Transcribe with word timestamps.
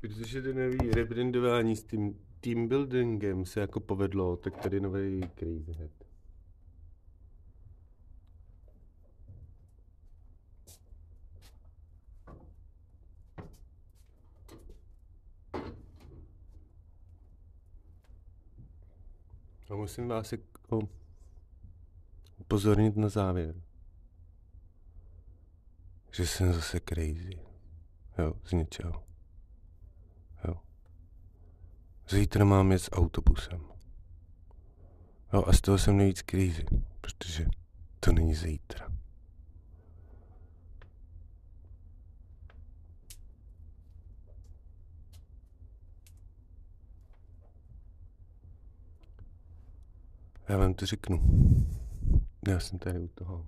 Protože 0.00 0.42
to 0.42 0.52
nový 0.52 0.90
rebrandování 0.90 1.76
s 1.76 1.84
tím 1.84 2.18
team 2.40 2.68
buildingem 2.68 3.44
se 3.44 3.60
jako 3.60 3.80
povedlo, 3.80 4.36
tak 4.36 4.56
tady 4.56 4.80
nový 4.80 5.20
Crazy 5.38 5.72
Head. 5.72 5.90
A 19.70 19.74
musím 19.74 20.08
vás 20.08 20.32
jako 20.32 20.88
upozornit 22.38 22.96
na 22.96 23.08
závěr, 23.08 23.62
že 26.12 26.26
jsem 26.26 26.52
zase 26.52 26.80
crazy. 26.80 27.30
Jo, 28.18 28.34
z 28.44 28.52
něčeho. 28.52 29.15
Zítra 32.08 32.44
mám 32.44 32.72
jet 32.72 32.78
s 32.78 32.92
autobusem. 32.92 33.60
Jo, 35.32 35.44
a 35.46 35.52
z 35.52 35.60
toho 35.60 35.78
jsem 35.78 35.96
nejvíc 35.96 36.22
crazy, 36.22 36.64
protože 37.00 37.46
to 38.00 38.12
není 38.12 38.34
zítra. 38.34 38.88
Já 50.48 50.56
vám 50.56 50.74
to 50.74 50.86
řeknu. 50.86 51.22
Já 52.48 52.60
jsem 52.60 52.78
tady 52.78 52.98
u 52.98 53.08
toho 53.08 53.46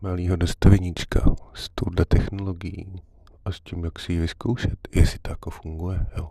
malého 0.00 0.36
dostaveníčka 0.36 1.34
s 1.54 1.68
touhle 1.68 2.04
technologií 2.04 3.02
a 3.44 3.52
s 3.52 3.60
tím, 3.60 3.84
jak 3.84 3.98
si 3.98 4.12
ji 4.12 4.20
vyzkoušet, 4.20 4.88
jestli 4.94 5.18
to 5.18 5.30
jako 5.30 5.50
funguje, 5.50 6.06
jo. 6.16 6.30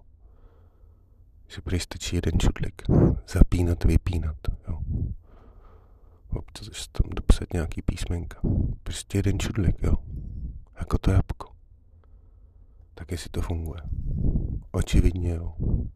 Že 1.52 1.62
prý 1.62 1.80
stačí 1.80 2.16
jeden 2.16 2.40
čudlik. 2.40 2.82
Zapínat, 3.27 3.84
vypínat, 3.84 4.38
jo. 4.68 4.80
Občas 6.30 6.88
tam 6.88 7.10
dopsat 7.10 7.54
nějaký 7.54 7.82
písmenka. 7.82 8.40
Prostě 8.84 9.18
jeden 9.18 9.40
čudlik, 9.40 9.84
jo. 9.84 9.94
Jako 10.79 10.98
to 10.98 11.12
jabko. 11.12 11.52
Tak 12.96 13.12
jestli 13.12 13.29
to 13.29 13.41
funguje. 13.41 13.82
Očividně, 14.72 15.29
jo. 15.29 15.54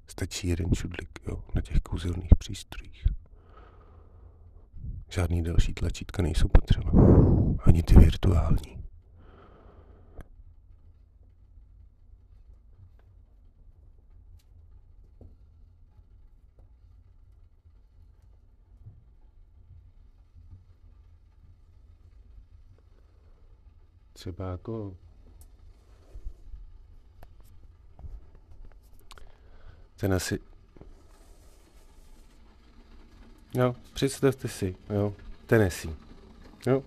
Stačí 0.08 0.48
jeden 0.48 0.72
čudlik, 0.72 1.20
jo, 1.28 1.44
na 1.56 1.62
těch 1.62 1.80
kouzelných 1.80 2.36
přístrojích. 2.38 3.06
Žádný 5.10 5.44
další 5.44 5.74
tlačítka 5.74 6.22
nejsou 6.22 6.48
potřeba. 6.48 6.92
Ani 7.60 7.84
ty 7.84 8.00
virtuální. 8.00 8.75
Třeba 24.16 24.52
jako 24.52 24.96
ten 29.96 30.14
asi 30.14 30.40
Jo, 33.54 33.76
představte 33.94 34.48
si, 34.48 34.76
jo, 34.90 35.14
Tennessee. 35.46 35.94
Jo. 36.68 36.84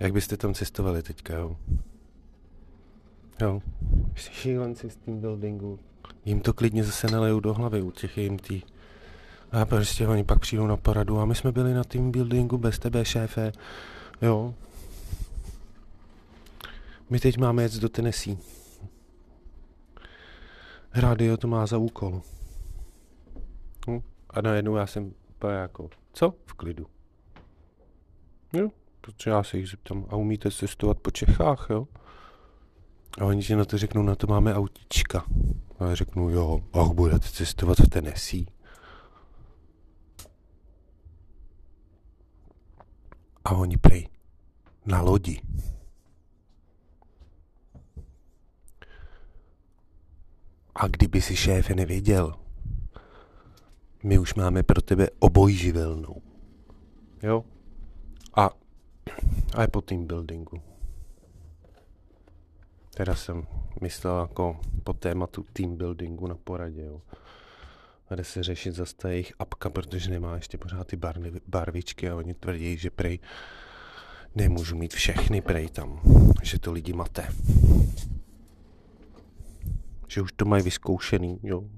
Jak 0.00 0.12
byste 0.12 0.36
tam 0.36 0.54
cestovali 0.54 1.02
teďka, 1.02 1.34
jo? 1.34 1.56
Jo. 3.40 3.62
Šílenci 4.14 4.90
z 4.90 4.96
team 4.96 5.20
buildingu. 5.20 5.78
Jim 6.24 6.40
to 6.40 6.52
klidně 6.52 6.84
zase 6.84 7.10
nalejou 7.10 7.40
do 7.40 7.54
hlavy 7.54 7.82
u 7.82 7.90
těch 7.90 8.18
jim 8.18 8.38
tý. 8.38 8.62
A 9.52 9.64
prostě 9.64 10.08
oni 10.08 10.24
pak 10.24 10.40
přijdou 10.40 10.66
na 10.66 10.76
poradu 10.76 11.18
a 11.18 11.24
my 11.24 11.34
jsme 11.34 11.52
byli 11.52 11.74
na 11.74 11.84
team 11.84 12.10
buildingu 12.10 12.58
bez 12.58 12.78
tebe, 12.78 13.04
šéfe. 13.04 13.52
Jo. 14.22 14.54
My 17.10 17.20
teď 17.20 17.38
máme 17.38 17.62
jet 17.62 17.74
do 17.74 17.88
Tennessee. 17.88 18.38
Rádio 20.94 21.36
to 21.36 21.48
má 21.48 21.66
za 21.66 21.78
úkol. 21.78 22.22
Hm? 23.88 24.00
A 24.30 24.40
najednou 24.40 24.76
já 24.76 24.86
jsem 24.86 25.14
úplně 25.28 25.54
jako, 25.54 25.90
co? 26.12 26.34
V 26.46 26.52
klidu. 26.52 26.86
Jo, 28.52 28.70
protože 29.00 29.30
já 29.30 29.42
se 29.42 29.58
jich 29.58 29.68
zeptám, 29.68 30.06
a 30.08 30.16
umíte 30.16 30.50
cestovat 30.50 30.98
po 30.98 31.10
Čechách, 31.10 31.66
jo? 31.70 31.88
A 33.20 33.24
oni 33.24 33.42
si 33.42 33.56
na 33.56 33.64
to 33.64 33.78
řeknou, 33.78 34.02
na 34.02 34.14
to 34.14 34.26
máme 34.26 34.54
autíčka. 34.54 35.24
A 35.78 35.84
já 35.84 35.94
řeknu, 35.94 36.30
jo, 36.30 36.60
ach, 36.72 36.88
budete 36.88 37.28
cestovat 37.28 37.78
v 37.78 37.88
Tennessee. 37.88 38.44
A 43.44 43.50
oni 43.50 43.76
prej, 43.76 44.08
na 44.86 45.00
lodi. 45.00 45.40
A 50.78 50.86
kdyby 50.86 51.22
si 51.22 51.36
šéfe 51.36 51.74
nevěděl, 51.74 52.34
my 54.02 54.18
už 54.18 54.34
máme 54.34 54.62
pro 54.62 54.82
tebe 54.82 55.08
obojživelnou. 55.18 56.22
Jo? 57.22 57.44
A, 58.34 58.50
a 59.54 59.62
je 59.62 59.68
po 59.68 59.80
team 59.80 60.06
buildingu. 60.06 60.62
Teda 62.94 63.14
jsem 63.14 63.46
myslel 63.80 64.20
jako 64.20 64.60
po 64.84 64.92
tématu 64.92 65.46
team 65.52 65.76
buildingu 65.76 66.26
na 66.26 66.34
poradě, 66.34 66.82
jo. 66.82 67.02
Jde 68.10 68.24
se 68.24 68.42
řešit 68.42 68.74
zase 68.74 68.96
ta 68.96 69.08
jejich 69.08 69.32
apka, 69.38 69.70
protože 69.70 70.10
nemá 70.10 70.34
ještě 70.34 70.58
pořád 70.58 70.86
ty 70.86 70.96
barvy, 70.96 71.32
barvičky 71.46 72.10
a 72.10 72.16
oni 72.16 72.34
tvrdí, 72.34 72.76
že 72.76 72.90
prej 72.90 73.18
nemůžu 74.34 74.76
mít 74.76 74.94
všechny 74.94 75.40
prej 75.40 75.68
tam, 75.68 76.00
že 76.42 76.58
to 76.58 76.72
lidi 76.72 76.92
mate. 76.92 77.28
Že 80.08 80.22
už 80.22 80.32
to 80.32 80.44
mají 80.44 80.62
vyzkoušený, 80.62 81.40
jo 81.42 81.68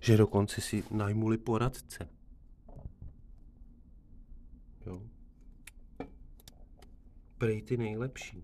že 0.00 0.16
dokonce 0.16 0.60
si 0.60 0.84
najmuli 0.90 1.38
poradce. 1.38 2.08
Jo. 4.86 5.02
Prej 7.38 7.62
ty 7.62 7.76
nejlepší. 7.76 8.42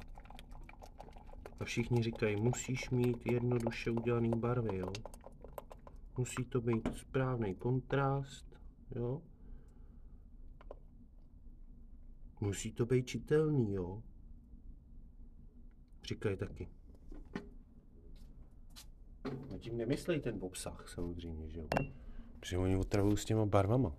A 1.61 1.65
všichni 1.65 2.03
říkají, 2.03 2.37
musíš 2.37 2.91
mít 2.91 3.27
jednoduše 3.27 3.91
udělaný 3.91 4.31
barvy, 4.31 4.77
jo. 4.77 4.93
Musí 6.17 6.45
to 6.45 6.61
být 6.61 6.89
správný 6.97 7.55
kontrast, 7.55 8.47
jo. 8.95 9.23
Musí 12.41 12.73
to 12.73 12.87
být 12.87 13.07
čitelný, 13.07 13.75
jo. 13.75 14.03
Říkají 16.05 16.37
taky. 16.37 16.69
No 19.51 19.59
tím 19.59 19.77
nemyslej 19.77 20.21
ten 20.21 20.39
obsah 20.41 20.89
samozřejmě, 20.89 21.51
že 21.51 21.61
jo. 21.61 21.67
Protože 22.41 22.59
oni 22.59 22.77
otravují 22.77 23.17
s 23.17 23.25
těma 23.25 23.47
barvama. 23.47 23.93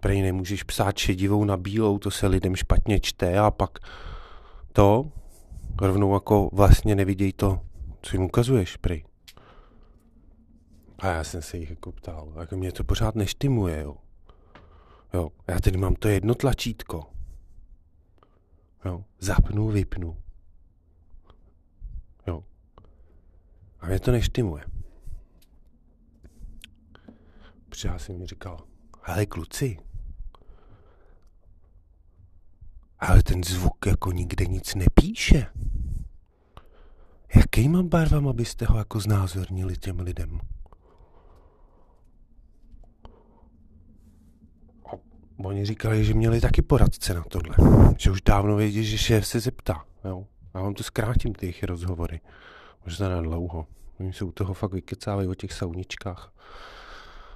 Prej 0.00 0.22
nemůžeš 0.22 0.62
psát 0.62 0.98
šedivou 0.98 1.44
na 1.44 1.56
bílou, 1.56 1.98
to 1.98 2.10
se 2.10 2.26
lidem 2.26 2.56
špatně 2.56 3.00
čte 3.00 3.38
a 3.38 3.50
pak 3.50 3.78
to 4.72 5.12
rovnou 5.80 6.14
jako 6.14 6.50
vlastně 6.52 6.94
nevidějí 6.94 7.32
to, 7.32 7.60
co 8.02 8.16
jim 8.16 8.24
ukazuješ, 8.24 8.76
prej. 8.76 9.04
A 10.98 11.06
já 11.06 11.24
jsem 11.24 11.42
se 11.42 11.56
jich 11.56 11.70
jako 11.70 11.92
ptal, 11.92 12.32
jako 12.40 12.56
mě 12.56 12.72
to 12.72 12.84
pořád 12.84 13.14
neštimuje, 13.14 13.80
jo. 13.80 13.96
Jo, 15.14 15.30
já 15.48 15.60
tady 15.60 15.78
mám 15.78 15.94
to 15.94 16.08
jedno 16.08 16.34
tlačítko. 16.34 17.06
Jo, 18.84 19.04
zapnu, 19.18 19.68
vypnu. 19.68 20.16
A 23.82 23.86
mě 23.86 24.00
to 24.00 24.12
neštimuje. 24.12 24.64
Protože 27.68 27.88
jsem 27.96 28.18
mi 28.18 28.26
říkal, 28.26 28.64
ale 29.04 29.26
kluci, 29.26 29.78
ale 32.98 33.22
ten 33.22 33.44
zvuk 33.44 33.86
jako 33.86 34.12
nikde 34.12 34.46
nic 34.46 34.74
nepíše. 34.74 35.46
Jakýma 37.34 37.82
barvama 37.82 38.32
byste 38.32 38.66
ho 38.66 38.78
jako 38.78 39.00
znázornili 39.00 39.76
těm 39.76 40.00
lidem? 40.00 40.40
A 44.86 44.90
oni 45.44 45.66
říkali, 45.66 46.04
že 46.04 46.14
měli 46.14 46.40
taky 46.40 46.62
poradce 46.62 47.14
na 47.14 47.22
tohle. 47.22 47.56
Že 47.98 48.10
už 48.10 48.22
dávno 48.22 48.56
vědí, 48.56 48.84
že 48.84 48.98
šéf 48.98 49.26
se 49.26 49.40
zeptá. 49.40 49.84
Jo? 50.04 50.26
Já 50.54 50.60
vám 50.60 50.74
to 50.74 50.82
zkrátím, 50.82 51.34
ty 51.34 51.46
jejich 51.46 51.64
rozhovory 51.64 52.20
možná 52.84 53.08
na 53.08 53.20
dlouho. 53.20 53.66
Oni 54.00 54.12
se 54.12 54.24
u 54.24 54.32
toho 54.32 54.54
fakt 54.54 54.72
vykecávají 54.72 55.28
o 55.28 55.34
těch 55.34 55.52
sauničkách, 55.52 56.32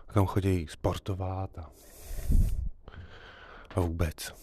kam 0.07 0.27
chodí 0.27 0.67
sportovat 0.69 1.59
a, 1.59 1.71
a 3.75 3.81
vůbec. 3.81 4.35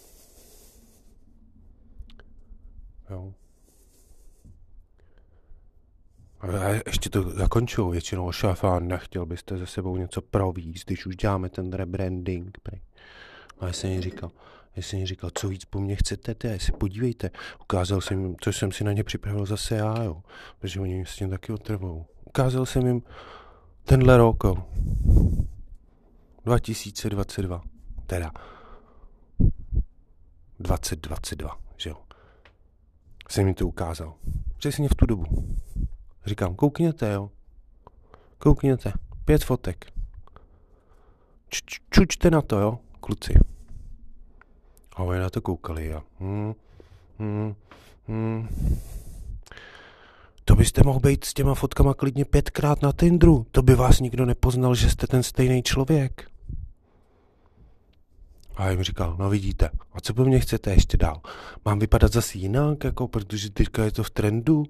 Jo. 3.09 3.33
A 6.39 6.69
ještě 6.69 7.09
to 7.09 7.29
zakončuju 7.29 7.89
většinou 7.89 8.31
šéfa, 8.31 8.79
nechtěl 8.79 9.25
byste 9.25 9.57
ze 9.57 9.67
sebou 9.67 9.97
něco 9.97 10.21
províst, 10.21 10.87
když 10.87 11.05
už 11.05 11.15
děláme 11.15 11.49
ten 11.49 11.73
rebranding. 11.73 12.57
Prej. 12.63 12.81
A 13.59 13.67
já 13.67 13.73
jsem 13.73 13.89
jí 13.89 14.01
říkal, 14.01 14.31
já 14.75 14.83
jsem 14.83 14.99
jí 14.99 15.05
říkal, 15.05 15.29
co 15.33 15.47
víc 15.47 15.65
po 15.65 15.79
mně 15.79 15.95
chcete, 15.95 16.35
ty, 16.35 16.59
si 16.59 16.71
podívejte. 16.71 17.31
Ukázal 17.61 18.01
jsem 18.01 18.19
jim, 18.19 18.35
co 18.41 18.53
jsem 18.53 18.71
si 18.71 18.83
na 18.83 18.91
ně 18.91 19.03
připravil 19.03 19.45
zase 19.45 19.75
já, 19.75 20.03
jo. 20.03 20.23
Protože 20.59 20.79
oni 20.79 20.95
mě 20.95 21.05
s 21.05 21.15
tím 21.15 21.29
taky 21.29 21.53
otrvou. 21.53 22.05
Ukázal 22.25 22.65
jsem 22.65 22.87
jim 22.87 23.01
tenhle 23.83 24.17
rok, 24.17 24.43
jo. 24.43 24.55
2022. 26.45 27.61
Teda 28.05 28.31
2022, 30.59 31.57
že 31.77 31.89
jo. 31.89 31.97
Jsem 33.29 33.47
jim 33.47 33.55
to 33.55 33.67
ukázal. 33.67 34.13
Přesně 34.57 34.89
v 34.89 34.95
tu 34.95 35.05
dobu. 35.05 35.25
Říkám, 36.25 36.55
koukněte, 36.55 37.13
jo. 37.13 37.29
Koukněte. 38.37 38.93
Pět 39.25 39.43
fotek. 39.43 39.85
Č- 41.49 41.79
čučte 41.91 42.31
na 42.31 42.41
to, 42.41 42.59
jo, 42.59 42.79
kluci. 42.99 43.33
A 44.95 45.03
oni 45.03 45.19
na 45.19 45.29
to 45.29 45.41
koukali 45.41 45.93
a 45.93 46.03
hmm, 46.19 46.53
hmm, 47.19 47.55
hmm. 48.07 48.47
To 50.45 50.55
byste 50.55 50.83
mohl 50.83 50.99
být 50.99 51.25
s 51.25 51.33
těma 51.33 51.55
fotkama 51.55 51.93
klidně 51.93 52.25
pětkrát 52.25 52.81
na 52.81 52.91
Tindru. 52.91 53.45
To 53.51 53.61
by 53.61 53.75
vás 53.75 53.99
nikdo 53.99 54.25
nepoznal, 54.25 54.75
že 54.75 54.89
jste 54.89 55.07
ten 55.07 55.23
stejný 55.23 55.63
člověk. 55.63 56.27
A 58.55 58.69
jim 58.69 58.83
říkal, 58.83 59.15
no 59.19 59.29
vidíte, 59.29 59.69
a 59.93 60.01
co 60.01 60.13
po 60.13 60.25
mně 60.25 60.39
chcete 60.39 60.71
ještě 60.71 60.97
dál? 60.97 61.21
Mám 61.65 61.79
vypadat 61.79 62.13
zase 62.13 62.37
jinak, 62.37 62.83
jako, 62.83 63.07
protože 63.07 63.49
teďka 63.49 63.83
je 63.83 63.91
to 63.91 64.03
v 64.03 64.09
trendu, 64.09 64.65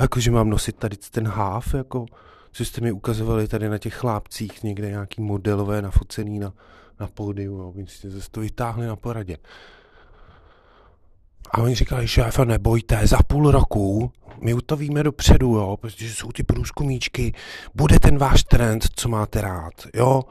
jako, 0.00 0.20
že 0.20 0.30
mám 0.30 0.50
nosit 0.50 0.76
tady 0.76 0.96
ten 0.96 1.28
háv, 1.28 1.74
jako, 1.74 2.06
co 2.52 2.64
jste 2.64 2.80
mi 2.80 2.92
ukazovali 2.92 3.48
tady 3.48 3.68
na 3.68 3.78
těch 3.78 3.94
chlápcích, 3.94 4.62
někde 4.62 4.88
nějaký 4.88 5.22
modelové 5.22 5.82
nafocený 5.82 6.38
na, 6.38 6.52
na 7.00 7.06
pódiu, 7.06 7.56
jo, 7.56 7.72
vy 7.72 7.86
jste 7.86 8.08
to 8.30 8.40
vytáhli 8.40 8.86
na 8.86 8.96
poradě. 8.96 9.36
A 11.50 11.58
oni 11.58 11.74
říkali, 11.74 12.08
šéfe, 12.08 12.44
nebojte, 12.44 13.06
za 13.06 13.18
půl 13.26 13.50
roku, 13.50 14.12
my 14.40 14.54
to 14.66 14.76
víme 14.76 15.02
dopředu, 15.02 15.54
jo, 15.54 15.76
protože 15.80 16.14
jsou 16.14 16.32
ty 16.32 16.42
průzkumíčky, 16.42 17.34
bude 17.74 18.00
ten 18.00 18.18
váš 18.18 18.44
trend, 18.44 18.84
co 18.96 19.08
máte 19.08 19.40
rád, 19.40 19.72
jo, 19.94 20.22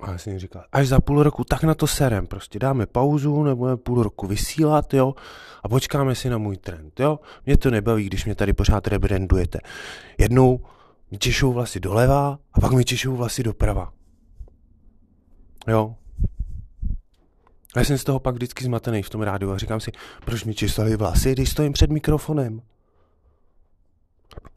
a 0.00 0.10
já 0.10 0.18
jsem 0.18 0.38
říkal, 0.38 0.64
až 0.72 0.88
za 0.88 1.00
půl 1.00 1.22
roku, 1.22 1.44
tak 1.44 1.62
na 1.62 1.74
to 1.74 1.86
serem, 1.86 2.26
prostě 2.26 2.58
dáme 2.58 2.86
pauzu, 2.86 3.42
nebudeme 3.42 3.76
půl 3.76 4.02
roku 4.02 4.26
vysílat, 4.26 4.94
jo, 4.94 5.14
a 5.62 5.68
počkáme 5.68 6.14
si 6.14 6.30
na 6.30 6.38
můj 6.38 6.56
trend, 6.56 7.00
jo. 7.00 7.20
Mě 7.46 7.56
to 7.56 7.70
nebaví, 7.70 8.06
když 8.06 8.24
mě 8.24 8.34
tady 8.34 8.52
pořád 8.52 8.86
rebrandujete. 8.86 9.58
Jednou 10.18 10.60
mi 11.10 11.18
češou 11.18 11.52
vlasy 11.52 11.80
doleva 11.80 12.38
a 12.52 12.60
pak 12.60 12.72
mi 12.72 12.84
češou 12.84 13.16
vlasy 13.16 13.42
doprava. 13.42 13.92
Jo. 15.68 15.96
A 17.74 17.78
já 17.78 17.84
jsem 17.84 17.98
z 17.98 18.04
toho 18.04 18.20
pak 18.20 18.34
vždycky 18.34 18.64
zmatený 18.64 19.02
v 19.02 19.10
tom 19.10 19.22
rádiu 19.22 19.50
a 19.52 19.58
říkám 19.58 19.80
si, 19.80 19.92
proč 20.24 20.44
mi 20.44 20.54
česali 20.54 20.96
vlasy, 20.96 21.32
když 21.32 21.50
stojím 21.50 21.72
před 21.72 21.90
mikrofonem. 21.90 22.62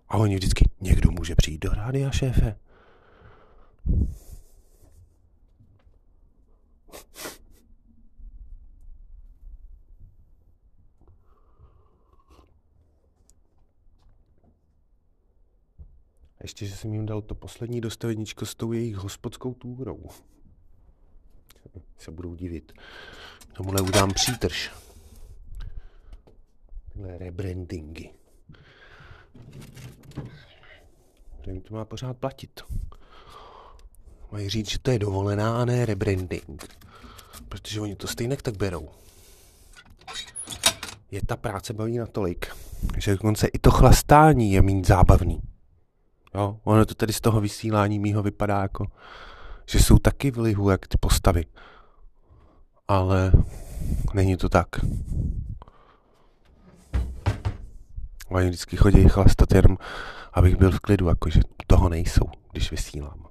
A 0.09 0.17
oni 0.17 0.35
vždycky, 0.35 0.69
někdo 0.81 1.11
může 1.11 1.35
přijít 1.35 1.61
do 1.61 1.69
rádia, 1.69 2.11
šéfe. 2.11 2.55
Ještě, 16.41 16.65
že 16.65 16.75
jsem 16.75 16.93
jim 16.93 17.05
dal 17.05 17.21
to 17.21 17.35
poslední 17.35 17.81
dostaveničko 17.81 18.45
s 18.45 18.55
tou 18.55 18.71
jejich 18.71 18.95
hospodskou 18.95 19.53
túrou. 19.53 20.09
Se 21.97 22.11
budou 22.11 22.35
divit. 22.35 22.71
Tomuhle 23.53 23.81
udám 23.81 24.13
přítrž. 24.13 24.71
Tyhle 26.93 27.17
rebrandingy. 27.17 28.09
Jim 31.47 31.61
to 31.61 31.73
má 31.73 31.85
pořád 31.85 32.17
platit. 32.17 32.61
Mají 34.31 34.49
říct, 34.49 34.69
že 34.69 34.79
to 34.79 34.91
je 34.91 34.99
dovolená 34.99 35.61
a 35.61 35.65
ne 35.65 35.85
rebranding. 35.85 36.79
Protože 37.49 37.81
oni 37.81 37.95
to 37.95 38.07
stejně 38.07 38.37
tak 38.37 38.57
berou. 38.57 38.89
Je 41.11 41.21
ta 41.25 41.35
práce 41.35 41.73
baví 41.73 41.97
natolik, 41.97 42.55
že 42.97 43.11
dokonce 43.11 43.47
i 43.47 43.59
to 43.59 43.71
chlastání 43.71 44.53
je 44.53 44.61
mít 44.61 44.87
zábavný. 44.87 45.50
Jo, 46.35 46.59
ono 46.63 46.85
to 46.85 46.95
tady 46.95 47.13
z 47.13 47.21
toho 47.21 47.41
vysílání 47.41 47.99
mýho 47.99 48.23
vypadá 48.23 48.61
jako, 48.61 48.87
že 49.65 49.79
jsou 49.79 49.97
taky 49.97 50.31
v 50.31 50.37
lihu, 50.37 50.69
jak 50.69 50.87
ty 50.87 50.97
postavy. 50.97 51.45
Ale 52.87 53.31
není 54.13 54.37
to 54.37 54.49
tak. 54.49 54.67
Oni 58.29 58.47
vždycky 58.47 58.77
chodí 58.77 59.09
chlastat 59.09 59.51
jenom, 59.51 59.77
abych 60.33 60.55
byl 60.55 60.71
v 60.71 60.79
klidu, 60.79 61.07
jakože 61.07 61.39
toho 61.67 61.89
nejsou, 61.89 62.25
když 62.51 62.71
vysílám. 62.71 63.30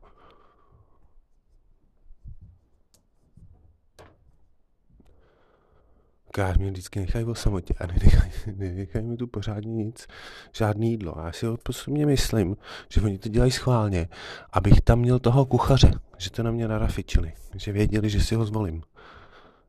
Káž 6.41 6.59
mě 6.59 6.71
vždycky 6.71 7.01
nechají 7.01 7.25
o 7.25 7.35
samotě 7.35 7.75
a 7.79 7.87
nenechají, 7.87 8.33
nenechají 8.57 9.05
mi 9.05 9.17
tu 9.17 9.27
pořádně 9.27 9.73
nic, 9.73 10.07
žádný 10.53 10.91
jídlo. 10.91 11.19
A 11.19 11.27
já 11.27 11.33
si 11.33 11.47
osobně 11.69 12.07
myslím, 12.07 12.57
že 12.89 13.01
oni 13.01 13.19
to 13.19 13.29
dělají 13.29 13.53
schválně, 13.53 14.09
abych 14.53 14.81
tam 14.81 14.99
měl 14.99 15.19
toho 15.19 15.47
kuchaře, 15.47 15.93
že 16.19 16.31
to 16.31 16.43
na 16.43 16.51
mě 16.51 16.69
narafičili, 16.69 17.33
že 17.55 17.73
věděli, 17.73 18.11
že 18.11 18.21
si 18.21 18.35
ho 18.35 18.45
zvolím, 18.45 18.83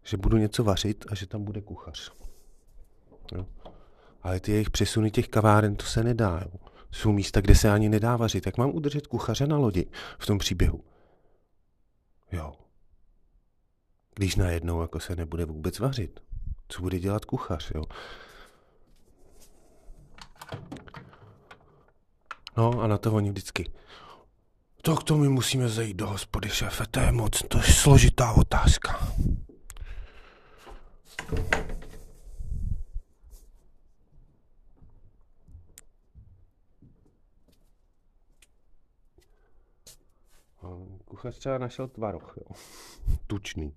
že 0.03 0.17
budu 0.17 0.37
něco 0.37 0.63
vařit 0.63 1.05
a 1.09 1.15
že 1.15 1.27
tam 1.27 1.43
bude 1.43 1.61
kuchař. 1.61 2.11
Jo. 3.35 3.45
Ale 4.23 4.39
ty 4.39 4.51
jejich 4.51 4.69
přesuny 4.69 5.11
těch 5.11 5.27
kaváren, 5.27 5.75
to 5.75 5.85
se 5.85 6.03
nedá. 6.03 6.41
Jo. 6.45 6.59
Jsou 6.91 7.11
místa, 7.11 7.41
kde 7.41 7.55
se 7.55 7.71
ani 7.71 7.89
nedá 7.89 8.17
vařit. 8.17 8.45
Jak 8.45 8.57
mám 8.57 8.75
udržet 8.75 9.07
kuchaře 9.07 9.47
na 9.47 9.57
lodi 9.57 9.85
v 10.19 10.25
tom 10.25 10.37
příběhu? 10.37 10.83
Jo. 12.31 12.53
Když 14.15 14.35
najednou 14.35 14.81
jako 14.81 14.99
se 14.99 15.15
nebude 15.15 15.45
vůbec 15.45 15.79
vařit 15.79 16.19
co 16.71 16.81
bude 16.81 16.99
dělat 16.99 17.25
kuchař, 17.25 17.71
jo. 17.75 17.83
No 22.57 22.81
a 22.81 22.87
na 22.87 22.97
to 22.97 23.13
oni 23.13 23.29
vždycky. 23.29 23.71
To 24.81 24.95
k 24.95 25.03
tomu 25.03 25.29
musíme 25.29 25.69
zajít 25.69 25.97
do 25.97 26.07
hospody, 26.07 26.49
šéfe, 26.49 26.83
to 26.91 26.99
je 26.99 27.11
moc, 27.11 27.43
to 27.47 27.57
je 27.57 27.63
složitá 27.63 28.31
otázka. 28.31 29.07
Kuchař 41.05 41.37
třeba 41.37 41.57
našel 41.57 41.87
tvaroch, 41.87 42.37
jo. 42.37 42.55
Tučný 43.27 43.73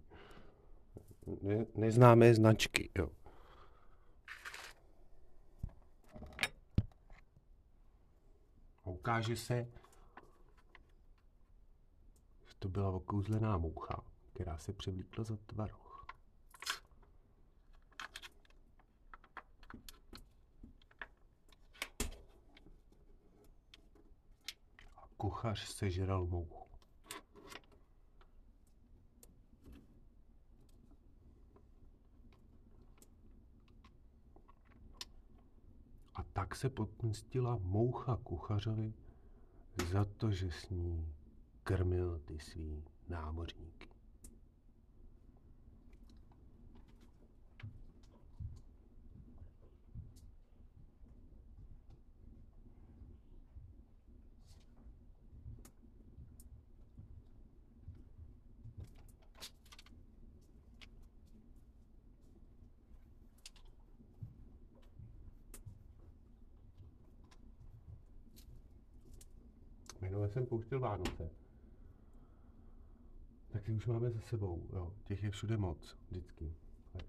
ne, 1.27 1.67
neznámé 1.75 2.35
značky. 2.35 2.91
Jo. 2.99 3.11
A 8.85 8.87
ukáže 8.87 9.37
se, 9.37 9.67
že 12.47 12.55
to 12.59 12.69
byla 12.69 12.91
okouzlená 12.91 13.59
moucha, 13.59 14.05
která 14.35 14.59
se 14.59 14.73
převlíkla 14.73 15.25
za 15.25 15.37
tvaroch. 15.37 16.07
A 24.97 25.09
kuchař 25.17 25.69
sežral 25.69 26.27
mouchu. 26.27 26.64
Tak 36.35 36.57
se 36.57 36.71
pomstila 36.71 37.59
moucha 37.63 38.17
kuchařovi 38.17 38.95
za 39.91 40.05
to, 40.05 40.31
že 40.31 40.51
s 40.51 40.71
ní 40.71 41.15
krmil 41.63 42.21
ty 42.25 42.39
svý 42.39 42.85
námořníky. 43.09 43.89
Jsem 70.35 70.47
pouštěl 70.47 70.81
Vánoce. 70.81 71.31
Tak 73.49 73.63
ty 73.63 73.73
už 73.73 73.87
máme 73.87 74.11
za 74.11 74.21
sebou, 74.21 74.69
jo. 74.73 74.93
Těch 75.05 75.23
je 75.23 75.31
všude 75.31 75.57
moc, 75.57 75.97
vždycky. 76.11 76.55
Tak. 76.93 77.05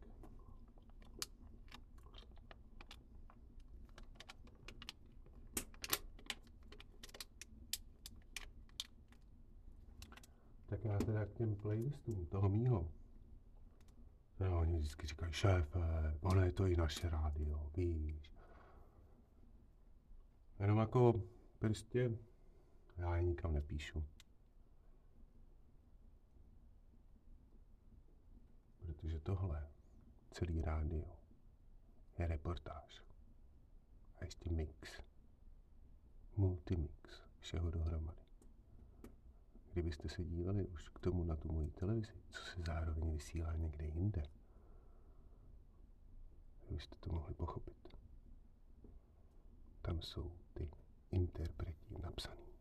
Tak 10.65 10.85
já 10.85 10.97
teda 10.97 11.25
k 11.25 11.33
těm 11.33 11.55
playlistům 11.55 12.25
toho 12.25 12.49
mýho. 12.49 12.91
No, 14.39 14.59
oni 14.59 14.77
vždycky 14.77 15.07
říkají, 15.07 15.33
šéfe, 15.33 16.17
ono 16.21 16.41
je 16.41 16.51
to 16.51 16.65
i 16.65 16.75
naše 16.75 17.09
rádio, 17.09 17.71
víš. 17.77 18.31
Jenom 20.59 20.77
jako 20.77 21.23
prostě 21.59 22.17
já 22.97 23.15
je 23.15 23.23
nikam 23.23 23.53
nepíšu. 23.53 24.05
Protože 28.79 29.19
tohle, 29.19 29.69
celý 30.31 30.61
rádio, 30.61 31.17
je 32.19 32.27
reportáž. 32.27 33.03
A 34.19 34.25
ještě 34.25 34.51
mix. 34.51 35.01
Multimix 36.37 37.21
všeho 37.39 37.71
dohromady. 37.71 38.21
Kdybyste 39.73 40.09
se 40.09 40.23
dívali 40.23 40.65
už 40.65 40.89
k 40.89 40.99
tomu 40.99 41.23
na 41.23 41.35
tu 41.35 41.51
moji 41.51 41.71
televizi, 41.71 42.13
co 42.29 42.41
se 42.41 42.61
zároveň 42.61 43.11
vysílá 43.11 43.55
někde 43.55 43.85
jinde, 43.85 44.23
byste 46.71 46.95
to 46.99 47.11
mohli 47.11 47.33
pochopit. 47.33 47.97
Tam 49.81 50.01
jsou 50.01 50.31
ty 50.53 50.69
interpreti 51.11 51.95
napsaný. 52.01 52.54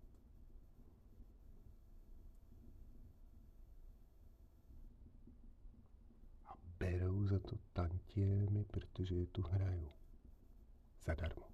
Berou 6.84 7.26
za 7.26 7.38
to 7.38 7.56
tantiemy, 7.72 8.64
protože 8.64 9.14
je 9.14 9.26
tu 9.26 9.42
hraju. 9.42 9.92
Zadarmo. 11.06 11.53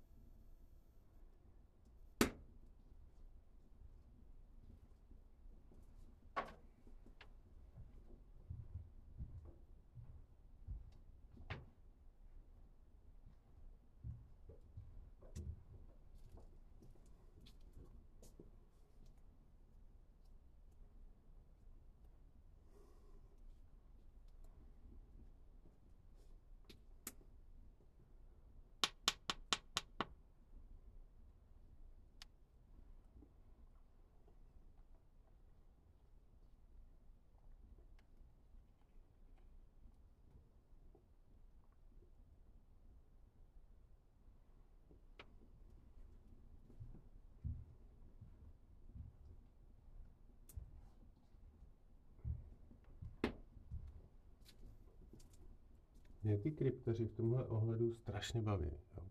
Mě 56.23 56.39
ty 56.39 56.51
kryptaři 56.51 57.09
v 57.09 57.15
tomhle 57.15 57.47
ohledu 57.47 57.95
strašně 57.95 58.43
baví. 58.43 58.71
Jo. 58.97 59.05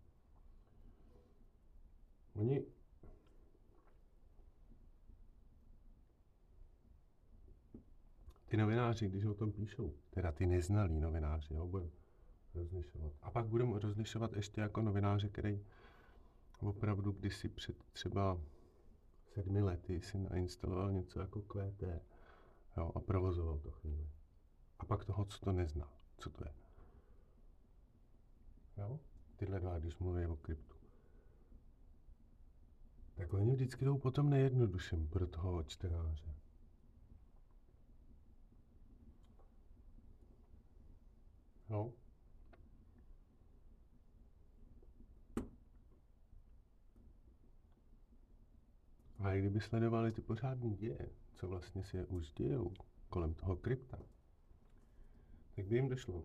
Oni 2.34 2.64
ty 8.46 8.56
novináři, 8.56 9.08
když 9.08 9.24
o 9.24 9.34
tom 9.34 9.52
píšou, 9.52 9.94
teda 10.10 10.32
ty 10.32 10.46
neznalí 10.46 11.00
novináři, 11.00 11.54
jo, 11.54 11.66
budeme 11.66 11.90
rozlišovat. 12.54 13.12
A 13.22 13.30
pak 13.30 13.46
budeme 13.46 13.78
rozlišovat 13.78 14.32
ještě 14.32 14.60
jako 14.60 14.82
novináře, 14.82 15.28
který 15.28 15.64
opravdu 16.60 17.12
kdysi 17.12 17.48
před 17.48 17.84
třeba 17.92 18.40
sedmi 19.32 19.62
lety 19.62 20.00
si 20.00 20.18
nainstaloval 20.18 20.92
něco 20.92 21.20
jako 21.20 21.42
QT 21.42 21.82
jo, 22.76 22.92
a 22.94 23.00
provozoval 23.00 23.58
to 23.58 23.70
chvíli. 23.70 24.08
A 24.78 24.84
pak 24.84 25.04
toho, 25.04 25.24
co 25.24 25.38
to 25.38 25.52
nezná, 25.52 25.92
co 26.18 26.30
to 26.30 26.44
je. 26.44 26.59
Jo? 28.80 29.00
Tyhle 29.36 29.60
dva, 29.60 29.78
když 29.78 29.98
mluví 29.98 30.26
o 30.26 30.36
kryptu. 30.36 30.76
Tak 33.14 33.32
oni 33.32 33.52
vždycky 33.52 33.84
jdou 33.84 33.98
potom 33.98 34.30
nejjednoduším 34.30 35.08
pro 35.08 35.26
toho 35.26 35.62
čtenáře. 35.62 36.34
No. 41.68 41.92
A 49.18 49.32
i 49.34 49.40
kdyby 49.40 49.60
sledovali 49.60 50.12
ty 50.12 50.20
pořádný 50.20 50.76
děje, 50.76 51.10
co 51.34 51.48
vlastně 51.48 51.84
si 51.84 51.96
je 51.96 52.06
už 52.06 52.32
dějou 52.32 52.74
kolem 53.08 53.34
toho 53.34 53.56
krypta, 53.56 53.98
tak 55.56 55.66
by 55.66 55.76
jim 55.76 55.88
došlo, 55.88 56.24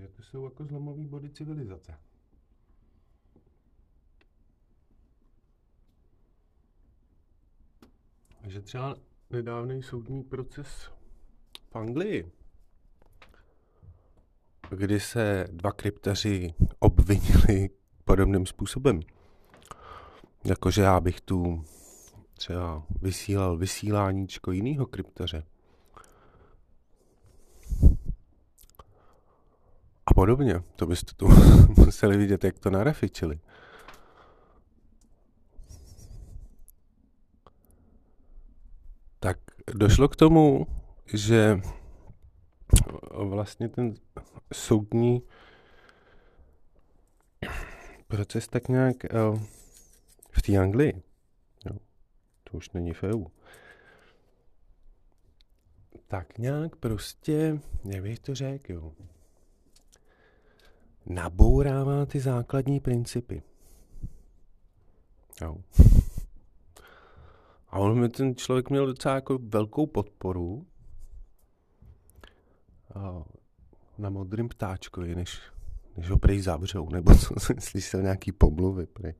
že 0.00 0.08
to 0.08 0.22
jsou 0.22 0.44
jako 0.44 0.64
zlomové 0.64 1.06
body 1.06 1.30
civilizace. 1.30 1.98
Že 8.46 8.60
třeba 8.60 8.96
nedávný 9.30 9.82
soudní 9.82 10.22
proces 10.22 10.90
v 11.70 11.76
Anglii, 11.76 12.32
kdy 14.70 15.00
se 15.00 15.48
dva 15.52 15.72
kryptaři 15.72 16.54
obvinili 16.78 17.70
podobným 18.04 18.46
způsobem. 18.46 19.00
Jakože 20.44 20.82
já 20.82 21.00
bych 21.00 21.20
tu 21.20 21.64
třeba 22.34 22.86
vysílal 23.02 23.56
vysíláníčko 23.56 24.52
jiného 24.52 24.86
kryptaře. 24.86 25.42
Podobně. 30.14 30.62
To 30.76 30.86
byste 30.86 31.12
tu 31.16 31.28
museli 31.76 32.16
vidět, 32.16 32.44
jak 32.44 32.58
to 32.58 32.70
narefičili. 32.70 33.40
Tak 39.20 39.38
došlo 39.74 40.08
k 40.08 40.16
tomu, 40.16 40.66
že 41.14 41.60
vlastně 43.12 43.68
ten 43.68 43.94
soudní 44.52 45.22
proces 48.08 48.48
tak 48.48 48.68
nějak 48.68 48.96
uh, 49.04 49.40
v 50.30 50.42
té 50.42 50.56
Anglii, 50.56 51.02
jo, 51.66 51.76
to 52.44 52.56
už 52.56 52.70
není 52.70 52.92
v 52.92 53.02
EU, 53.02 53.24
tak 56.06 56.38
nějak 56.38 56.76
prostě, 56.76 57.58
bych 57.84 58.18
to 58.18 58.34
řekl, 58.34 58.72
jo, 58.72 58.92
nabourává 61.06 62.06
ty 62.06 62.20
základní 62.20 62.80
principy. 62.80 63.42
Jo. 65.40 65.56
A 67.68 67.78
on 67.78 68.00
mi 68.00 68.08
ten 68.08 68.36
člověk 68.36 68.70
měl 68.70 68.86
docela 68.86 69.14
jako 69.14 69.38
velkou 69.42 69.86
podporu 69.86 70.66
na 73.98 74.10
modrým 74.10 74.48
ptáčkovi, 74.48 75.14
než, 75.14 75.40
než 75.96 76.10
ho 76.10 76.18
prej 76.18 76.40
zavřou, 76.40 76.88
nebo 76.88 77.14
co 77.14 77.34
jsem 77.40 77.60
slyšel 77.60 78.02
nějaký 78.02 78.32
pomluvy 78.32 78.86
prej. 78.86 79.14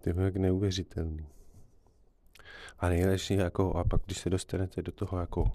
To 0.00 0.10
je 0.10 0.14
jak 0.24 0.36
neuvěřitelný. 0.36 1.26
A 2.78 2.88
nejlepší 2.88 3.34
jako, 3.34 3.74
a 3.74 3.84
pak 3.84 4.02
když 4.04 4.18
se 4.18 4.30
dostanete 4.30 4.82
do 4.82 4.92
toho 4.92 5.18
jako 5.18 5.52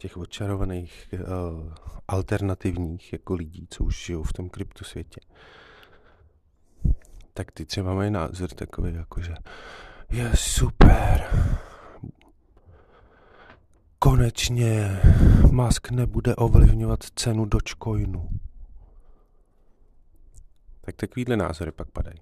těch 0.00 0.16
očarovaných 0.16 1.08
uh, 1.12 1.72
alternativních 2.08 3.12
jako 3.12 3.34
lidí, 3.34 3.66
co 3.70 3.84
už 3.84 4.04
žijou 4.06 4.22
v 4.22 4.32
tom 4.32 4.48
kryptosvětě, 4.48 5.20
tak 7.34 7.52
ty 7.52 7.66
třeba 7.66 7.94
mají 7.94 8.10
názor 8.10 8.48
takový, 8.50 8.94
jako 8.94 9.22
že 9.22 9.34
je 10.10 10.36
super, 10.36 11.24
konečně 13.98 15.00
Musk 15.52 15.90
nebude 15.90 16.36
ovlivňovat 16.36 17.04
cenu 17.14 17.44
Dogecoinu. 17.44 18.28
Tak 20.80 20.96
takovýhle 20.96 21.36
názory 21.36 21.72
pak 21.72 21.90
padají. 21.90 22.20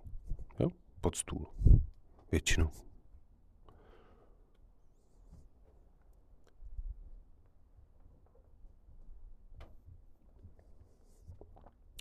Jo? 0.60 0.70
Pod 1.00 1.16
stůl. 1.16 1.46
Většinou. 2.32 2.70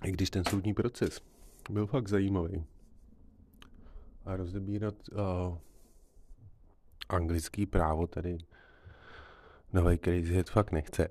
I 0.04 0.12
když 0.12 0.30
ten 0.30 0.44
soudní 0.50 0.74
proces 0.74 1.22
byl 1.70 1.88
fakt 1.88 2.08
zajímavý. 2.08 2.66
A 4.26 4.36
rozebírat 4.36 4.96
uh, 5.12 5.58
anglický 7.10 7.66
právo 7.66 8.08
tady 8.08 8.38
nový 9.74 9.98
crazy 9.98 10.34
head 10.34 10.50
fakt 10.50 10.72
nechce. 10.72 11.10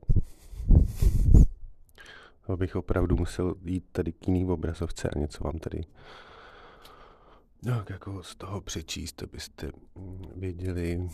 To 2.46 2.56
bych 2.56 2.76
opravdu 2.76 3.16
musel 3.16 3.54
jít 3.64 3.84
tady 3.92 4.12
k 4.12 4.28
jiný 4.28 4.46
obrazovce 4.46 5.08
a 5.08 5.18
něco 5.18 5.44
vám 5.44 5.58
tady 5.58 5.84
tak 7.66 7.90
jako 7.90 8.22
z 8.22 8.34
toho 8.34 8.60
přečíst, 8.60 9.22
abyste 9.22 9.70
věděli. 10.36 11.08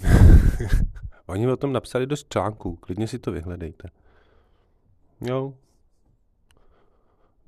Oni 1.27 1.49
o 1.49 1.57
tom 1.57 1.73
napsali 1.73 2.07
dost 2.07 2.27
článků, 2.33 2.77
klidně 2.77 3.09
si 3.09 3.19
to 3.19 3.33
vyhledejte. 3.33 3.89
Jo. 5.21 5.55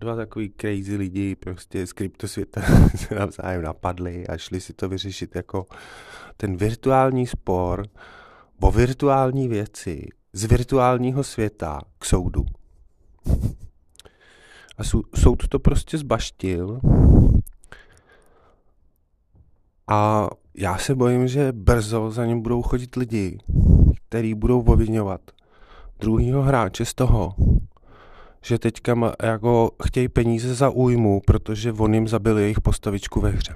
Dva 0.01 0.17
takový 0.17 0.53
crazy 0.57 0.97
lidi 0.97 1.37
prostě 1.37 1.87
z 1.87 1.93
kryptosvěta 1.93 2.61
se 2.97 3.15
navzájem 3.15 3.63
napadli 3.63 4.27
a 4.27 4.37
šli 4.37 4.61
si 4.61 4.73
to 4.73 4.89
vyřešit 4.89 5.37
jako 5.37 5.67
ten 6.37 6.57
virtuální 6.57 7.27
spor 7.27 7.87
o 8.61 8.71
virtuální 8.71 9.49
věci 9.49 10.09
z 10.33 10.45
virtuálního 10.45 11.25
světa 11.25 11.81
k 11.99 12.05
soudu. 12.05 12.45
A 14.79 14.85
soud 15.15 15.49
to 15.49 15.59
prostě 15.59 15.99
zbaštil 15.99 16.81
a 19.89 20.29
já 20.55 20.79
se 20.79 20.95
bojím, 20.95 21.29
že 21.29 21.53
brzo 21.53 22.11
za 22.11 22.27
ním 22.27 22.43
budou 22.43 22.63
chodit 22.63 22.97
lidi, 22.97 23.39
kteří 24.09 24.35
budou 24.35 24.61
obvinovat 24.61 25.21
druhýho 26.01 26.43
hráče 26.43 26.85
z 26.85 26.95
toho, 26.95 27.35
že 28.45 28.59
teďka 28.59 29.15
jako 29.23 29.71
chtějí 29.87 30.09
peníze 30.09 30.55
za 30.55 30.71
újmu, 30.71 31.21
protože 31.27 31.73
on 31.73 31.95
jim 31.95 32.09
zabil 32.09 32.39
jejich 32.39 32.61
postavičku 32.61 33.21
ve 33.21 33.31
hře. 33.31 33.55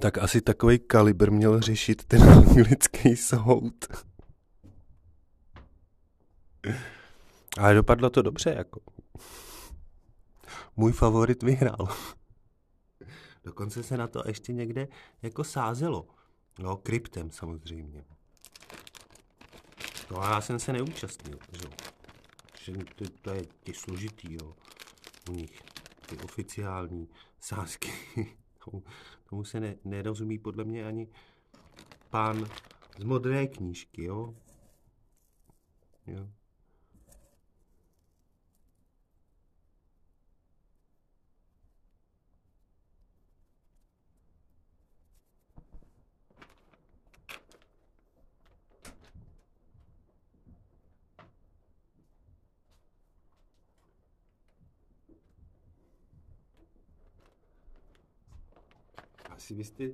Tak 0.00 0.18
asi 0.18 0.40
takový 0.40 0.78
kalibr 0.78 1.30
měl 1.30 1.60
řešit 1.60 2.04
ten 2.04 2.22
anglický 2.22 3.16
soud. 3.16 3.86
Ale 7.58 7.74
dopadlo 7.74 8.10
to 8.10 8.22
dobře, 8.22 8.54
jako. 8.56 8.80
Můj 10.76 10.92
favorit 10.92 11.42
vyhrál. 11.42 11.88
Dokonce 13.44 13.82
se 13.82 13.96
na 13.96 14.06
to 14.06 14.22
ještě 14.26 14.52
někde 14.52 14.88
jako 15.22 15.44
sázelo. 15.44 16.08
No, 16.58 16.76
kryptem 16.76 17.30
samozřejmě. 17.30 18.04
No 20.10 20.22
a 20.22 20.30
já 20.30 20.40
jsem 20.40 20.58
se 20.58 20.72
neúčastnil, 20.72 21.38
že, 21.52 21.68
že 22.60 22.72
to, 22.72 23.04
to 23.22 23.30
je 23.30 23.42
ty 23.62 23.74
složitý, 23.74 24.34
jo, 24.34 24.54
u 25.30 25.32
nich, 25.32 25.62
ty 26.06 26.16
oficiální 26.18 27.08
sázky. 27.40 27.92
tomu, 28.64 28.82
tomu 29.30 29.44
se 29.44 29.60
ne, 29.60 29.76
nerozumí 29.84 30.38
podle 30.38 30.64
mě 30.64 30.86
ani 30.86 31.08
pán 32.10 32.46
z 32.98 33.04
modré 33.04 33.46
knížky, 33.46 34.04
jo. 34.04 34.34
jo. 36.06 36.28
Asi 59.44 59.54
byste 59.54 59.84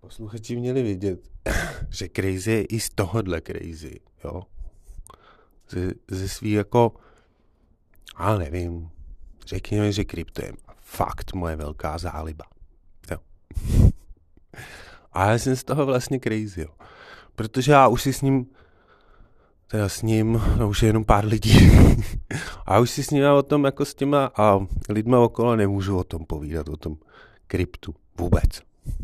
posluchači 0.00 0.56
měli 0.56 0.82
vidět, 0.82 1.30
že 1.90 2.08
crazy 2.16 2.50
je 2.50 2.64
i 2.64 2.80
z 2.80 2.90
tohohle 2.90 3.40
crazy, 3.40 4.00
jo. 4.24 4.42
Ze, 5.68 5.92
ze 6.10 6.28
svý 6.28 6.50
jako, 6.50 6.92
ale 8.16 8.38
nevím, 8.38 8.90
řekněme, 9.46 9.92
že 9.92 10.04
krypto 10.04 10.44
je 10.44 10.52
fakt 10.80 11.34
moje 11.34 11.56
velká 11.56 11.98
záliba. 11.98 12.44
Jo. 13.10 13.18
A 15.12 15.30
já 15.30 15.38
jsem 15.38 15.56
z 15.56 15.64
toho 15.64 15.86
vlastně 15.86 16.20
crazy, 16.20 16.60
jo. 16.60 16.74
Protože 17.34 17.72
já 17.72 17.88
už 17.88 18.02
si 18.02 18.12
s 18.12 18.22
ním, 18.22 18.46
teda 19.66 19.88
s 19.88 20.02
ním, 20.02 20.42
no 20.58 20.68
už 20.68 20.82
je 20.82 20.88
jenom 20.88 21.04
pár 21.04 21.24
lidí, 21.24 21.70
a 22.66 22.78
už 22.78 22.90
si 22.90 23.02
s 23.02 23.10
ním 23.10 23.24
o 23.24 23.42
tom 23.42 23.64
jako 23.64 23.84
s 23.84 23.94
těma 23.94 24.32
a 24.36 24.66
lidma 24.88 25.18
okolo 25.18 25.56
nemůžu 25.56 25.98
o 25.98 26.04
tom 26.04 26.24
povídat, 26.24 26.68
o 26.68 26.76
tom 26.76 26.96
kryptu. 27.46 27.94
Vůbec. 28.18 28.60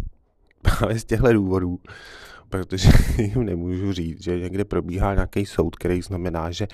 Právě 0.63 0.99
z 0.99 1.05
těchto 1.05 1.33
důvodů, 1.33 1.79
protože 2.49 2.89
jim 3.23 3.45
nemůžu 3.45 3.93
říct, 3.93 4.23
že 4.23 4.39
někde 4.39 4.65
probíhá 4.65 5.15
nějaký 5.15 5.47
soud, 5.47 5.77
který 5.77 6.03
znamená, 6.03 6.51
že 6.51 6.69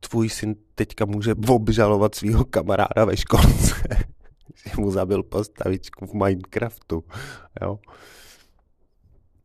tvůj 0.00 0.28
syn 0.28 0.54
teďka 0.74 1.04
může 1.04 1.34
obžalovat 1.48 2.14
svého 2.14 2.44
kamaráda 2.44 3.04
ve 3.04 3.16
školce, 3.16 3.74
že 4.64 4.70
mu 4.78 4.90
zabil 4.90 5.22
postavičku 5.22 6.06
v 6.06 6.14
Minecraftu, 6.14 7.04
jo. 7.62 7.78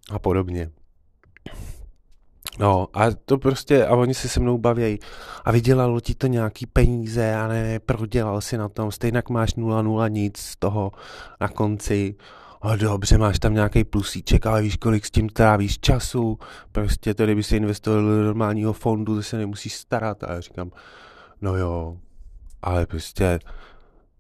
A 0.09 0.19
podobně. 0.19 0.71
No 2.59 2.87
a 2.93 3.11
to 3.25 3.37
prostě, 3.37 3.85
a 3.85 3.95
oni 3.95 4.13
se 4.13 4.29
se 4.29 4.39
mnou 4.39 4.57
baví 4.57 4.99
a 5.45 5.51
vydělalo 5.51 5.99
ti 5.99 6.15
to 6.15 6.27
nějaký 6.27 6.65
peníze 6.65 7.35
a 7.35 7.47
ne, 7.47 7.79
prodělal 7.79 8.41
si 8.41 8.57
na 8.57 8.69
tom, 8.69 8.91
stejně 8.91 9.23
máš 9.29 9.55
0,0 9.55 10.11
nic 10.11 10.37
z 10.37 10.55
toho 10.55 10.91
na 11.41 11.47
konci, 11.47 12.15
a 12.61 12.75
dobře, 12.75 13.17
máš 13.17 13.39
tam 13.39 13.53
nějaký 13.53 13.83
plusíček, 13.83 14.45
ale 14.45 14.61
víš, 14.61 14.77
kolik 14.77 15.05
s 15.05 15.11
tím 15.11 15.29
trávíš 15.29 15.79
času, 15.79 16.39
prostě 16.71 17.13
to, 17.13 17.23
kdyby 17.23 17.43
si 17.43 17.55
investoval 17.55 18.01
do 18.01 18.23
normálního 18.23 18.73
fondu, 18.73 19.15
to 19.15 19.23
se 19.23 19.37
nemusíš 19.37 19.75
starat. 19.75 20.23
A 20.23 20.33
já 20.33 20.39
říkám, 20.39 20.71
no 21.41 21.55
jo, 21.55 21.97
ale 22.61 22.85
prostě 22.85 23.39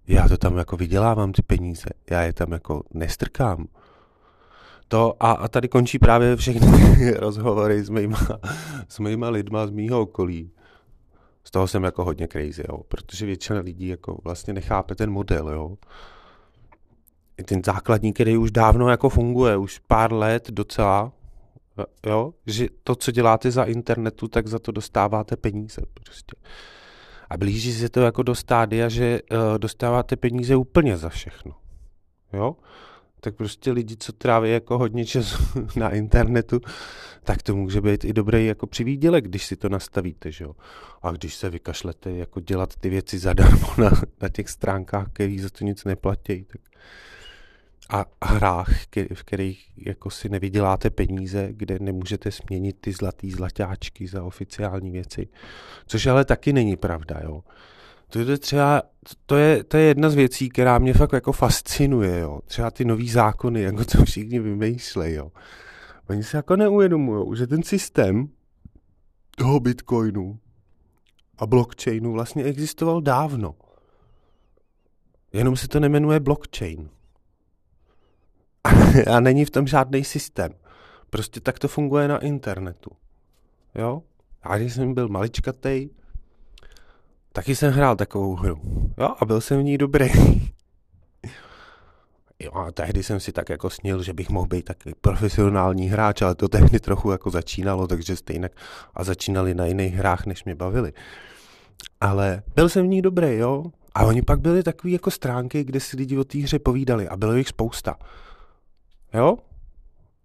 já 0.07 0.27
to 0.27 0.37
tam 0.37 0.57
jako 0.57 0.77
vydělávám 0.77 1.31
ty 1.31 1.41
peníze, 1.41 1.89
já 2.09 2.21
je 2.21 2.33
tam 2.33 2.51
jako 2.51 2.83
nestrkám 2.93 3.67
to 4.91 5.15
a, 5.19 5.31
a 5.31 5.47
tady 5.47 5.67
končí 5.67 5.99
právě 5.99 6.35
všechny 6.35 7.11
rozhovory 7.19 7.83
s 7.83 7.89
mýma, 7.89 8.19
s 8.87 8.99
mýma 8.99 9.29
lidma 9.29 9.67
z 9.67 9.69
mýho 9.69 10.01
okolí. 10.01 10.51
Z 11.43 11.51
toho 11.51 11.67
jsem 11.67 11.83
jako 11.83 12.03
hodně 12.03 12.27
crazy, 12.27 12.63
jo, 12.69 12.77
protože 12.87 13.25
většina 13.25 13.59
lidí 13.59 13.87
jako 13.87 14.17
vlastně 14.23 14.53
nechápe 14.53 14.95
ten 14.95 15.11
model, 15.11 15.49
jo. 15.49 15.77
Ten 17.45 17.61
základní, 17.65 18.13
který 18.13 18.37
už 18.37 18.51
dávno 18.51 18.89
jako 18.89 19.09
funguje, 19.09 19.57
už 19.57 19.79
pár 19.79 20.13
let 20.13 20.51
docela, 20.51 21.11
jo, 22.05 22.33
že 22.47 22.67
to, 22.83 22.95
co 22.95 23.11
děláte 23.11 23.51
za 23.51 23.63
internetu, 23.63 24.27
tak 24.27 24.47
za 24.47 24.59
to 24.59 24.71
dostáváte 24.71 25.35
peníze 25.35 25.81
prostě. 25.93 26.35
A 27.29 27.37
blíží 27.37 27.73
se 27.73 27.89
to 27.89 28.01
jako 28.01 28.23
do 28.23 28.35
stádia, 28.35 28.89
že 28.89 29.19
uh, 29.31 29.37
dostáváte 29.57 30.15
peníze 30.15 30.55
úplně 30.55 30.97
za 30.97 31.09
všechno. 31.09 31.55
Jo? 32.33 32.55
Tak 33.21 33.35
prostě 33.35 33.71
lidi, 33.71 33.95
co 33.97 34.11
tráví 34.11 34.51
jako 34.51 34.77
hodně 34.77 35.05
času 35.05 35.43
na 35.75 35.89
internetu, 35.89 36.61
tak 37.23 37.41
to 37.41 37.55
může 37.55 37.81
být 37.81 38.05
i 38.05 38.13
dobrý 38.13 38.45
jako 38.45 38.67
přivídělek, 38.67 39.25
když 39.25 39.45
si 39.45 39.55
to 39.55 39.69
nastavíte, 39.69 40.31
že 40.31 40.43
jo. 40.43 40.55
A 41.01 41.11
když 41.11 41.35
se 41.35 41.49
vykašlete 41.49 42.11
jako 42.11 42.39
dělat 42.39 42.75
ty 42.75 42.89
věci 42.89 43.19
zadarmo 43.19 43.67
na, 43.77 43.91
na 44.21 44.29
těch 44.29 44.49
stránkách, 44.49 45.07
který 45.13 45.39
za 45.39 45.49
to 45.49 45.63
nic 45.63 45.83
neplatí, 45.83 46.43
tak 46.43 46.61
a 47.93 48.05
hrách, 48.25 48.69
v 49.13 49.23
kterých 49.23 49.71
jako 49.77 50.09
si 50.09 50.29
nevyděláte 50.29 50.89
peníze, 50.89 51.47
kde 51.51 51.79
nemůžete 51.79 52.31
směnit 52.31 52.77
ty 52.81 52.91
zlatý 52.91 53.31
zlatáčky 53.31 54.07
za 54.07 54.23
oficiální 54.23 54.91
věci. 54.91 55.27
Což 55.85 56.05
ale 56.05 56.25
taky 56.25 56.53
není 56.53 56.77
pravda, 56.77 57.19
jo. 57.23 57.43
To 58.11 58.19
je 58.19 58.37
třeba, 58.37 58.83
to 59.25 59.37
je, 59.37 59.63
to 59.63 59.77
je 59.77 59.83
jedna 59.83 60.09
z 60.09 60.15
věcí, 60.15 60.49
která 60.49 60.77
mě 60.77 60.93
fakt 60.93 61.13
jako 61.13 61.31
fascinuje, 61.31 62.19
jo. 62.19 62.39
Třeba 62.45 62.71
ty 62.71 62.85
nový 62.85 63.09
zákony, 63.09 63.61
jako 63.61 63.85
to 63.85 64.05
všichni 64.05 64.39
vymýšlejí, 64.39 65.15
jo. 65.15 65.31
Oni 66.09 66.23
se 66.23 66.37
jako 66.37 66.55
neuvědomují, 66.55 67.37
že 67.37 67.47
ten 67.47 67.63
systém 67.63 68.27
toho 69.37 69.59
bitcoinu 69.59 70.39
a 71.37 71.45
blockchainu 71.45 72.13
vlastně 72.13 72.43
existoval 72.43 73.01
dávno. 73.01 73.55
Jenom 75.33 75.55
se 75.55 75.67
to 75.67 75.79
nemenuje 75.79 76.19
blockchain. 76.19 76.89
A 79.11 79.19
není 79.19 79.45
v 79.45 79.49
tom 79.49 79.67
žádný 79.67 80.03
systém. 80.03 80.51
Prostě 81.09 81.39
tak 81.39 81.59
to 81.59 81.67
funguje 81.67 82.07
na 82.07 82.17
internetu. 82.17 82.91
Jo? 83.75 84.01
Já 84.49 84.57
když 84.57 84.73
jsem 84.73 84.93
byl 84.93 85.07
maličkatej, 85.07 85.89
Taky 87.33 87.55
jsem 87.55 87.73
hrál 87.73 87.95
takovou 87.95 88.35
hru. 88.35 88.61
Jo, 88.97 89.15
a 89.19 89.25
byl 89.25 89.41
jsem 89.41 89.59
v 89.59 89.63
ní 89.63 89.77
dobrý. 89.77 90.09
Jo, 92.43 92.51
a 92.53 92.71
tehdy 92.71 93.03
jsem 93.03 93.19
si 93.19 93.31
tak 93.31 93.49
jako 93.49 93.69
snil, 93.69 94.03
že 94.03 94.13
bych 94.13 94.29
mohl 94.29 94.47
být 94.47 94.65
taky 94.65 94.93
profesionální 95.01 95.89
hráč, 95.89 96.21
ale 96.21 96.35
to 96.35 96.47
tehdy 96.47 96.79
trochu 96.79 97.11
jako 97.11 97.29
začínalo, 97.29 97.87
takže 97.87 98.15
stejně 98.15 98.49
a 98.93 99.03
začínali 99.03 99.53
na 99.53 99.65
jiných 99.65 99.93
hrách, 99.93 100.25
než 100.25 100.43
mě 100.43 100.55
bavili. 100.55 100.93
Ale 102.01 102.43
byl 102.55 102.69
jsem 102.69 102.85
v 102.85 102.89
ní 102.89 103.01
dobrý, 103.01 103.37
jo. 103.37 103.63
A 103.95 104.05
oni 104.05 104.21
pak 104.21 104.39
byli 104.39 104.63
takové 104.63 104.91
jako 104.91 105.11
stránky, 105.11 105.63
kde 105.63 105.79
si 105.79 105.97
lidi 105.97 106.17
o 106.17 106.23
té 106.23 106.37
hře 106.37 106.59
povídali 106.59 107.07
a 107.07 107.17
bylo 107.17 107.33
jich 107.35 107.47
spousta. 107.47 107.95
Jo? 109.13 109.37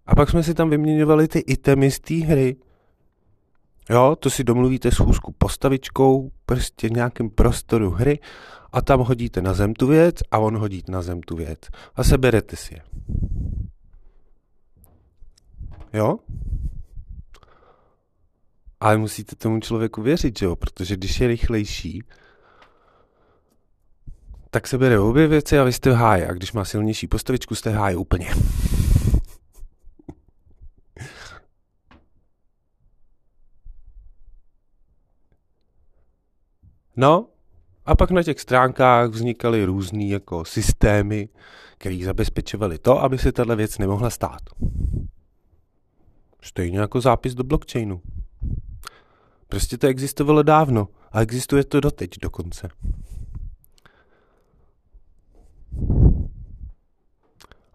A 0.05 0.15
pak 0.15 0.29
jsme 0.29 0.43
si 0.43 0.53
tam 0.53 0.69
vyměňovali 0.69 1.27
ty 1.27 1.39
itemy 1.39 1.91
z 1.91 1.99
té 1.99 2.15
hry. 2.15 2.55
Jo, 3.89 4.15
to 4.19 4.29
si 4.29 4.43
domluvíte 4.43 4.91
schůzku 4.91 5.35
postavičkou, 5.37 6.31
prostě 6.45 6.87
v 6.87 6.91
nějakém 6.91 7.29
prostoru 7.29 7.89
hry 7.91 8.19
a 8.71 8.81
tam 8.81 8.99
hodíte 8.99 9.41
na 9.41 9.53
zem 9.53 9.73
tu 9.73 9.87
věc 9.87 10.15
a 10.31 10.37
on 10.39 10.57
hodí 10.57 10.83
na 10.89 11.01
zem 11.01 11.21
tu 11.21 11.35
věc. 11.35 11.59
A 11.95 12.03
seberete 12.03 12.55
si 12.55 12.73
je. 12.73 12.81
Jo? 15.93 16.17
Ale 18.79 18.97
musíte 18.97 19.35
tomu 19.35 19.59
člověku 19.59 20.01
věřit, 20.01 20.39
že 20.39 20.45
jo? 20.45 20.55
Protože 20.55 20.95
když 20.95 21.19
je 21.19 21.27
rychlejší, 21.27 22.03
tak 24.49 24.67
se 24.67 24.77
bere 24.77 24.99
obě 24.99 25.27
věci 25.27 25.59
a 25.59 25.63
vy 25.63 25.73
jste 25.73 25.91
v 25.91 25.95
háji. 25.95 26.25
A 26.25 26.33
když 26.33 26.53
má 26.53 26.65
silnější 26.65 27.07
postavičku, 27.07 27.55
jste 27.55 27.71
v 27.71 27.75
háji 27.75 27.95
úplně. 27.95 28.33
No, 36.97 37.29
a 37.85 37.95
pak 37.95 38.11
na 38.11 38.23
těch 38.23 38.39
stránkách 38.39 39.09
vznikaly 39.09 39.65
různé 39.65 40.03
jako 40.03 40.45
systémy, 40.45 41.29
které 41.77 41.99
zabezpečovaly 42.05 42.77
to, 42.77 43.01
aby 43.01 43.17
se 43.17 43.31
tahle 43.31 43.55
věc 43.55 43.77
nemohla 43.77 44.09
stát. 44.09 44.41
Stejně 46.41 46.79
jako 46.79 47.01
zápis 47.01 47.35
do 47.35 47.43
blockchainu. 47.43 48.01
Prostě 49.47 49.77
to 49.77 49.87
existovalo 49.87 50.43
dávno 50.43 50.87
a 51.11 51.21
existuje 51.21 51.63
to 51.63 51.79
doteď 51.79 52.09
dokonce. 52.21 52.69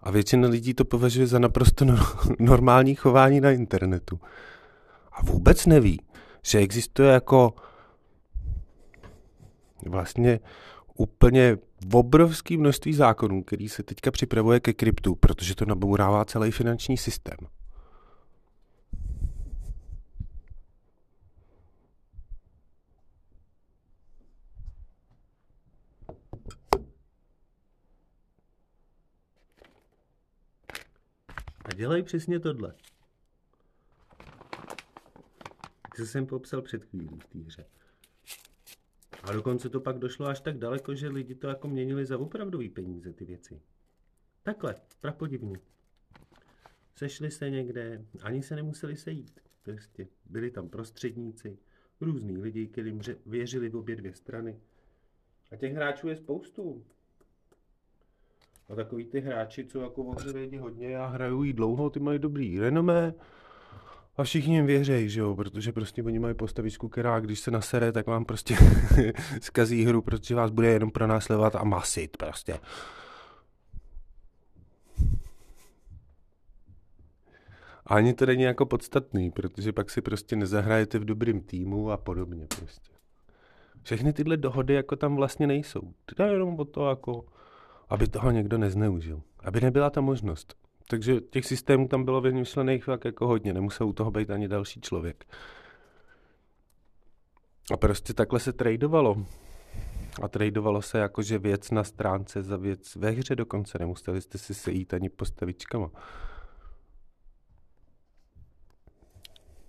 A 0.03 0.11
většina 0.11 0.49
lidí 0.49 0.75
to 0.75 0.85
považuje 0.85 1.27
za 1.27 1.39
naprosto 1.39 1.85
normální 2.39 2.95
chování 2.95 3.41
na 3.41 3.51
internetu. 3.51 4.21
A 5.13 5.23
vůbec 5.23 5.67
neví, 5.67 6.01
že 6.43 6.59
existuje 6.59 7.13
jako 7.13 7.55
vlastně 9.91 10.41
úplně 10.95 11.59
obrovský 11.93 12.57
množství 12.57 12.95
zákonů, 12.95 13.43
který 13.43 13.69
se 13.69 13.83
teďka 13.83 14.11
připravuje 14.11 14.61
ke 14.61 14.73
kryptu, 14.73 15.15
protože 15.15 15.55
to 15.55 15.65
nabourává 15.65 16.25
celý 16.25 16.51
finanční 16.51 16.97
systém. 16.97 17.37
A 31.65 31.75
dělej 31.75 32.03
přesně 32.03 32.41
tohle. 32.41 32.75
Co 35.97 36.07
jsem 36.07 36.27
popsal 36.27 36.63
před 36.63 36.85
chvílí 36.85 37.19
v 37.21 37.27
té 37.27 37.39
hře. 37.39 37.65
A 39.23 39.33
dokonce 39.33 39.69
to 39.69 39.81
pak 39.81 39.99
došlo 39.99 40.27
až 40.27 40.41
tak 40.41 40.59
daleko, 40.59 40.95
že 40.95 41.09
lidi 41.09 41.35
to 41.35 41.49
jako 41.49 41.69
měnili 41.69 42.07
za 42.07 42.19
opravdový 42.19 42.69
peníze, 42.69 43.13
ty 43.13 43.25
věci. 43.25 43.61
Takhle, 44.43 44.75
prapodivně. 45.01 45.61
Sešli 46.95 47.31
se 47.31 47.51
někde, 47.51 48.05
ani 48.23 48.43
se 48.43 48.57
nemuseli 48.57 48.97
sejít. 48.97 49.41
Prostě 49.63 50.09
byli 50.25 50.51
tam 50.51 50.69
prostředníci, 50.69 51.59
různý 52.01 52.39
lidi, 52.39 52.67
kterým 52.67 53.01
věřili 53.27 53.69
v 53.69 53.77
obě 53.77 53.97
dvě 53.97 54.15
strany. 54.15 54.61
A 55.51 55.57
těch 55.57 55.75
hráčů 55.75 56.09
je 56.09 56.17
spoustu. 56.17 56.85
A 58.69 58.75
takový 58.75 59.05
ty 59.05 59.21
hráči, 59.21 59.67
co 59.67 59.81
jako 59.81 60.05
o 60.05 60.33
vědí 60.33 60.59
hodně 60.59 60.99
a 60.99 61.07
hrajou 61.07 61.43
jí 61.43 61.53
dlouho, 61.53 61.91
ty 61.91 62.01
mají 62.01 62.19
dobrý 62.19 62.59
renomé, 62.59 63.15
a 64.17 64.23
všichni 64.23 64.55
jim 64.55 64.67
věří, 64.67 65.09
že 65.09 65.21
jo, 65.21 65.37
protože 65.37 65.73
prostě 65.73 66.03
oni 66.03 66.19
mají 66.19 66.35
postavičku, 66.35 66.89
která 66.89 67.21
když 67.21 67.41
se 67.41 67.51
nasere, 67.51 67.93
tak 67.93 68.07
vám 68.07 68.25
prostě 68.25 68.57
zkazí 69.41 69.85
hru, 69.85 70.03
protože 70.03 70.35
vás 70.35 70.51
bude 70.51 70.69
jenom 70.69 70.91
pronásledovat 70.91 71.57
a 71.57 71.65
masit 71.65 72.17
prostě. 72.17 72.59
A 77.87 77.95
ani 77.95 78.15
to 78.15 78.27
není 78.27 78.43
jako 78.43 78.67
podstatný, 78.67 79.31
protože 79.31 79.73
pak 79.73 79.91
si 79.91 80.03
prostě 80.03 80.37
nezahrajete 80.37 80.99
v 80.99 81.05
dobrým 81.05 81.41
týmu 81.41 81.91
a 81.91 81.97
podobně 81.97 82.47
prostě. 82.59 82.93
Všechny 83.83 84.13
tyhle 84.13 84.37
dohody 84.37 84.75
jako 84.75 84.97
tam 84.97 85.17
vlastně 85.17 85.47
nejsou. 85.47 85.93
To 86.17 86.23
je 86.23 86.33
jenom 86.33 86.61
o 86.61 86.65
to 86.65 86.89
jako, 86.89 87.25
aby 87.89 88.09
toho 88.09 88.31
někdo 88.31 88.59
nezneužil. 88.59 89.23
Aby 89.41 89.61
nebyla 89.61 89.91
ta 89.91 90.01
možnost. 90.01 90.62
Takže 90.93 91.21
těch 91.21 91.47
systémů 91.47 91.89
tam 91.89 92.05
bylo 92.05 92.21
vymyšlených 92.21 92.85
fakt 92.85 93.05
jako 93.05 93.27
hodně, 93.27 93.53
nemusel 93.53 93.89
u 93.89 93.93
toho 93.93 94.11
být 94.11 94.31
ani 94.31 94.49
další 94.49 94.81
člověk. 94.81 95.25
A 97.73 97.77
prostě 97.77 98.15
takhle 98.15 98.41
se 98.41 98.53
tradovalo. 98.53 99.27
A 100.23 100.29
tradovalo 100.29 100.83
se 100.83 100.99
jakože 100.99 101.39
věc 101.39 101.71
na 101.71 101.85
stránce 101.85 102.43
za 102.43 102.57
věc 102.57 102.97
ve 102.97 103.11
hře 103.11 103.37
dokonce. 103.37 103.79
Nemuseli 103.79 104.21
jste 104.21 104.39
si 104.39 104.55
sejít 104.55 104.95
ani 104.95 105.09
postavičkama. 105.09 105.91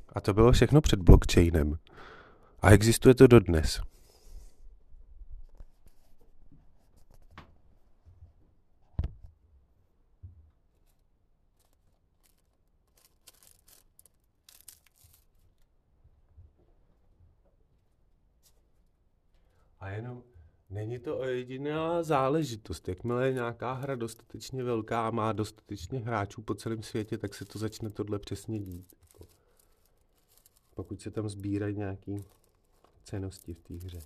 A 0.10 0.22
to 0.22 0.34
bylo 0.34 0.52
všechno 0.52 0.82
před 0.82 1.00
blockchainem. 1.02 1.78
A 2.62 2.72
existuje 2.72 3.16
to 3.16 3.28
dodnes. 3.28 3.82
A 19.84 19.90
jenom 19.90 20.24
není 20.70 21.00
to 21.00 21.24
jediná 21.24 22.04
záležitost. 22.04 22.88
Jakmile 22.88 23.28
je 23.28 23.34
nějaká 23.34 23.74
hra 23.74 23.96
dostatečně 23.96 24.64
velká 24.64 25.08
a 25.08 25.12
má 25.12 25.32
dostatečně 25.32 26.00
hráčů 26.00 26.42
po 26.42 26.56
celém 26.56 26.84
světě, 26.84 27.18
tak 27.18 27.34
se 27.34 27.46
to 27.46 27.60
začne 27.60 27.90
tohle 27.90 28.20
přesně 28.20 28.60
dít. 28.60 28.94
Jako 29.02 29.28
pokud 30.76 31.02
se 31.02 31.12
tam 31.12 31.30
sbírají 31.30 31.76
nějaké 31.76 32.16
cenosti 33.04 33.54
v 33.54 33.62
té 33.62 33.74
hře. 33.74 34.00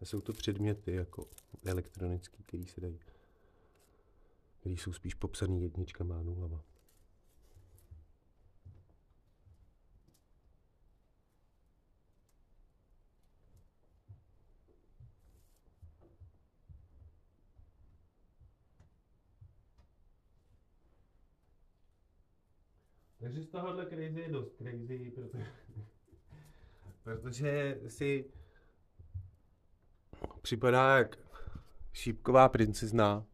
A 0.00 0.04
jsou 0.04 0.20
to 0.20 0.32
předměty 0.32 0.92
jako 0.92 1.28
elektronické, 1.64 2.42
které 2.42 2.64
se 2.66 2.80
dají, 2.80 2.98
které 4.60 4.74
jsou 4.74 4.92
spíš 4.92 5.14
popsané 5.14 5.58
jedničkama 5.58 6.18
a 6.18 6.22
nulama. 6.22 6.64
Takže 23.28 23.42
z 23.42 23.48
tohohle 23.48 23.86
crazy 23.86 24.20
je 24.20 24.28
dost 24.28 24.56
crazy, 24.56 25.12
protože, 25.14 25.46
protože 27.02 27.78
si 27.88 28.24
připadá 30.42 30.98
jak 30.98 31.16
šípková 31.92 32.48
princezna, 32.48 33.24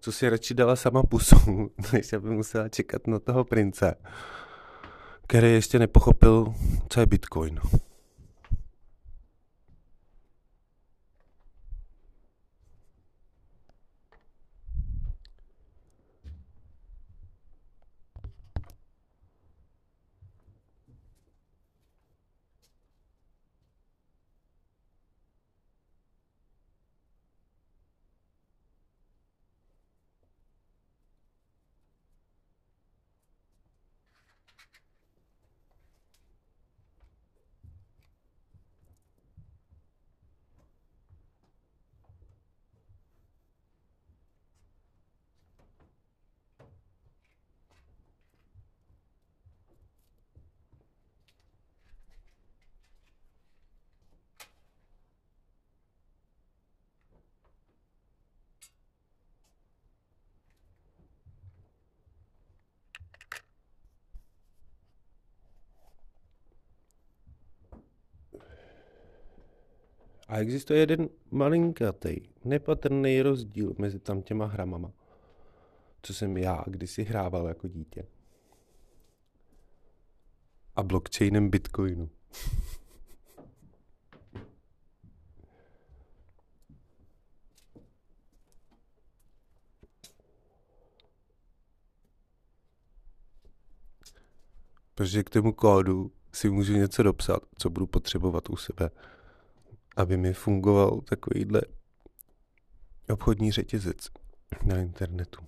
co 0.00 0.12
si 0.12 0.28
radši 0.28 0.54
dala 0.54 0.76
sama 0.76 1.02
pusu, 1.02 1.36
než 1.92 2.12
aby 2.12 2.30
musela 2.30 2.68
čekat 2.68 3.06
na 3.06 3.18
toho 3.18 3.44
prince, 3.44 3.94
který 5.26 5.52
ještě 5.52 5.78
nepochopil, 5.78 6.54
co 6.88 7.00
je 7.00 7.06
Bitcoin. 7.06 7.60
A 70.30 70.38
existuje 70.38 70.80
jeden 70.80 71.08
malinkatý, 71.30 72.16
nepatrný 72.44 73.22
rozdíl 73.22 73.74
mezi 73.78 73.98
tam 73.98 74.22
těma 74.22 74.46
hramama, 74.46 74.92
co 76.02 76.14
jsem 76.14 76.36
já 76.36 76.64
kdysi 76.66 77.04
hrával 77.04 77.46
jako 77.48 77.68
dítě. 77.68 78.06
A 80.76 80.82
blockchainem 80.82 81.50
Bitcoinu. 81.50 82.10
Protože 94.94 95.22
k 95.22 95.30
tomu 95.30 95.52
kódu 95.52 96.12
si 96.32 96.50
můžu 96.50 96.72
něco 96.72 97.02
dopsat, 97.02 97.42
co 97.58 97.70
budu 97.70 97.86
potřebovat 97.86 98.50
u 98.50 98.56
sebe, 98.56 98.90
aby 100.00 100.16
mi 100.16 100.32
fungoval 100.32 101.00
takovýhle 101.00 101.60
obchodní 103.08 103.52
řetězec 103.52 103.96
na 104.64 104.78
internetu. 104.78 105.40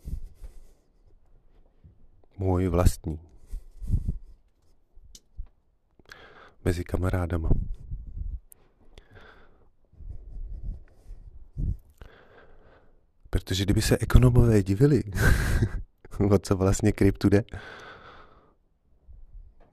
Můj 2.39 2.69
vlastní. 2.69 3.21
Mezi 6.65 6.85
kamarádama. 6.85 7.51
Protože 13.31 13.65
kdyby 13.65 13.83
se 13.83 13.99
ekonomové 13.99 14.63
divili, 14.63 15.03
o 16.31 16.39
co 16.39 16.57
vlastně 16.57 16.93
kryptu 16.93 17.29
jde, 17.29 17.45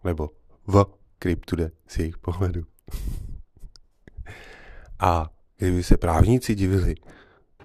nebo 0.03 0.29
v 0.67 0.85
kryptu 1.19 1.55
jde 1.55 1.71
z 1.87 1.97
jejich 1.97 2.17
pohledu. 2.17 2.65
A 4.99 5.29
kdyby 5.57 5.83
se 5.83 5.97
právníci 5.97 6.55
divili 6.55 6.95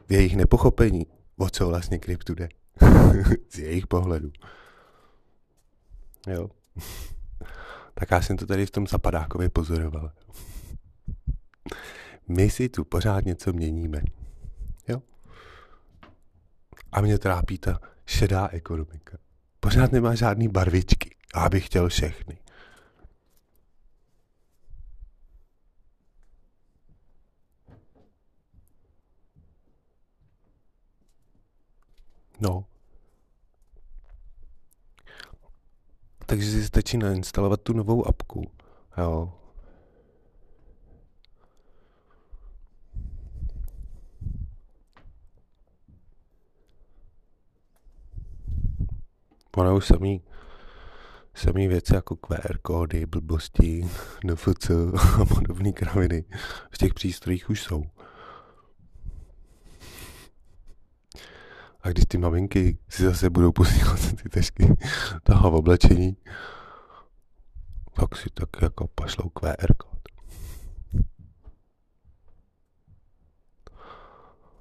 v 0.08 0.12
jejich 0.12 0.36
nepochopení, 0.36 1.06
o 1.36 1.50
co 1.50 1.68
vlastně 1.68 1.98
kryptu 1.98 2.34
jde 2.34 2.48
z 3.50 3.58
jejich 3.58 3.86
pohledu. 3.86 4.30
Jo. 6.26 6.50
tak 7.94 8.10
já 8.10 8.22
jsem 8.22 8.36
to 8.36 8.46
tady 8.46 8.66
v 8.66 8.70
tom 8.70 8.86
zapadákově 8.86 9.48
pozoroval. 9.48 10.12
My 12.28 12.50
si 12.50 12.68
tu 12.68 12.84
pořád 12.84 13.24
něco 13.24 13.52
měníme. 13.52 14.02
Jo? 14.88 15.02
A 16.92 17.00
mě 17.00 17.18
trápí 17.18 17.58
ta 17.58 17.80
šedá 18.06 18.48
ekonomika. 18.48 19.18
Pořád 19.60 19.92
nemá 19.92 20.14
žádný 20.14 20.48
barvičky. 20.48 21.16
Já 21.36 21.48
bych 21.48 21.66
chtěl 21.66 21.88
všechny. 21.88 22.38
No. 32.40 32.64
Takže 36.26 36.50
si 36.50 36.64
stačí 36.64 36.98
nainstalovat 36.98 37.60
tu 37.60 37.72
novou 37.72 38.08
apku. 38.08 38.50
Jo. 38.98 39.32
Ona 49.56 49.72
už 49.72 49.86
samý 49.86 50.22
samý 51.34 51.68
věci 51.68 51.94
jako 51.94 52.16
QR 52.16 52.58
kódy, 52.62 53.06
blbosti, 53.06 53.88
NFC 54.24 54.70
a 55.20 55.24
podobné 55.24 55.72
kraviny 55.72 56.24
v 56.70 56.78
těch 56.78 56.94
přístrojích 56.94 57.50
už 57.50 57.62
jsou. 57.62 57.84
A 61.84 61.88
když 61.88 62.04
ty 62.08 62.18
maminky 62.18 62.78
si 62.88 63.02
zase 63.02 63.30
budou 63.30 63.52
posílat 63.52 64.12
ty 64.22 64.28
tašky 64.28 64.76
toho 65.22 65.50
v 65.50 65.54
oblečení, 65.54 66.16
tak 67.94 68.16
si 68.16 68.30
tak 68.34 68.48
jako 68.62 68.88
pošlou 68.94 69.28
QR 69.28 69.74
kód. 69.76 69.98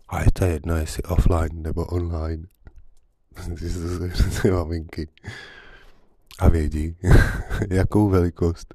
A 0.10 0.22
je 0.22 0.32
to 0.34 0.46
jedno, 0.46 0.76
jestli 0.76 1.04
offline 1.04 1.62
nebo 1.62 1.86
online. 1.86 2.48
ty 4.42 4.52
maminky 4.52 5.08
a 6.40 6.50
vědí, 6.50 6.96
jakou 7.70 8.10
velikost 8.10 8.74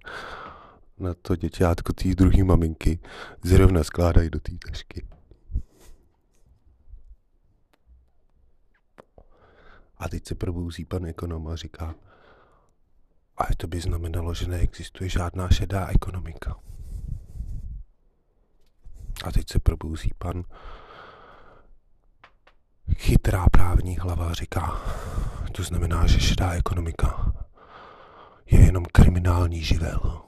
na 0.99 1.15
to 1.15 1.37
děťátko 1.37 1.93
té 1.93 2.15
druhé 2.15 2.45
maminky 2.45 2.99
zrovna 3.43 3.85
skládají 3.85 4.31
do 4.31 4.41
té 4.41 4.53
tašky. 4.69 5.07
A 9.99 10.09
teď 10.09 10.27
se 10.27 10.35
probouzí 10.35 10.85
pan 10.85 11.07
ekonom 11.07 11.49
a 11.49 11.57
říká, 11.57 11.95
a 13.37 13.55
to 13.57 13.67
by 13.67 13.81
znamenalo, 13.81 14.35
že 14.35 14.49
neexistuje 14.49 15.11
žádná 15.11 15.49
šedá 15.49 15.87
ekonomika. 15.87 16.57
A 19.25 19.33
teď 19.33 19.51
se 19.51 19.59
probouzí 19.59 20.11
pan 20.19 20.45
chytrá 22.97 23.47
právní 23.53 23.97
hlava 23.97 24.31
a 24.31 24.35
říká, 24.35 24.81
to 25.53 25.63
znamená, 25.63 26.07
že 26.07 26.21
šedá 26.21 26.53
ekonomika 26.53 27.33
je 28.47 28.61
jenom 28.61 28.85
kriminální 28.85 29.63
živel. 29.63 30.28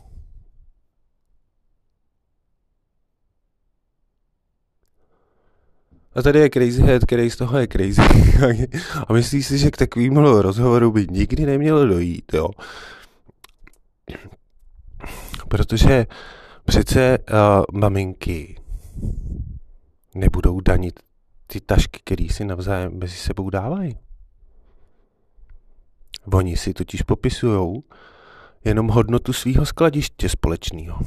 A 6.15 6.23
tady 6.23 6.39
je 6.39 6.51
Crazy 6.51 6.83
Head, 6.83 7.05
který 7.05 7.31
z 7.31 7.37
toho 7.37 7.59
je 7.59 7.69
crazy. 7.69 8.03
A 9.09 9.13
myslí 9.13 9.43
si, 9.43 9.59
že 9.59 9.71
k 9.71 9.77
takovému 9.77 10.43
rozhovoru 10.43 10.93
by 10.93 11.07
nikdy 11.11 11.47
nemělo 11.47 11.87
dojít, 11.87 12.35
jo. 12.35 12.49
Protože 15.49 16.07
přece 16.65 17.19
uh, 17.19 17.81
maminky 17.81 18.61
nebudou 20.15 20.61
danit 20.61 21.01
ty 21.47 21.61
tašky, 21.61 22.01
které 22.05 22.27
si 22.31 22.45
navzájem 22.45 22.99
mezi 22.99 23.15
sebou 23.15 23.51
dávají. 23.51 23.97
Oni 26.33 26.57
si 26.57 26.75
totiž 26.75 27.03
popisují 27.03 27.83
jenom 28.65 28.89
hodnotu 28.89 29.33
svého 29.33 29.67
skladiště 29.67 30.29
společného. 30.29 30.99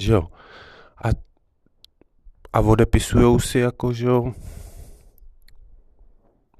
Že 0.00 0.12
jo? 0.12 0.28
A, 1.04 1.08
a 2.52 2.60
odepisujou 2.60 3.40
si 3.40 3.58
jako, 3.58 3.92
že 3.92 4.06
jo, 4.06 4.34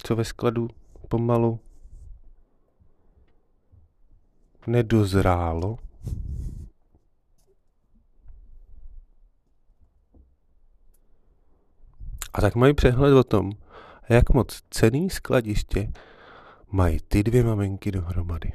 co 0.02 0.16
ve 0.16 0.24
skladu 0.24 0.68
pomalu 1.08 1.60
nedozrálo. 4.66 5.78
A 12.34 12.40
tak 12.40 12.54
mají 12.54 12.74
přehled 12.74 13.14
o 13.14 13.24
tom, 13.24 13.52
jak 14.08 14.30
moc 14.30 14.62
cený 14.70 15.10
skladiště 15.10 15.92
mají 16.70 16.98
ty 17.08 17.22
dvě 17.22 17.44
maminky 17.44 17.92
dohromady. 17.92 18.52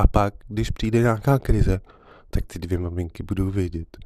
A 0.00 0.06
pak, 0.06 0.34
když 0.48 0.70
přijde 0.70 1.00
nějaká 1.00 1.38
krize, 1.38 1.80
tak 2.30 2.46
ty 2.46 2.58
dvě 2.58 2.78
maminky 2.78 3.22
budou 3.22 3.50
vědět, 3.50 3.96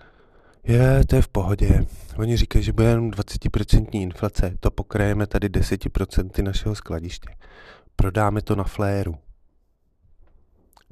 je, 0.64 1.04
to 1.06 1.16
je 1.16 1.22
v 1.22 1.28
pohodě. 1.28 1.86
Oni 2.16 2.36
říkají, 2.36 2.64
že 2.64 2.72
bude 2.72 2.88
jenom 2.88 3.10
20% 3.10 3.88
inflace, 3.92 4.56
to 4.60 4.70
pokrajeme 4.70 5.26
tady 5.26 5.48
10% 5.48 6.42
našeho 6.42 6.74
skladiště. 6.74 7.28
Prodáme 7.96 8.42
to 8.42 8.56
na 8.56 8.64
fléru. 8.64 9.14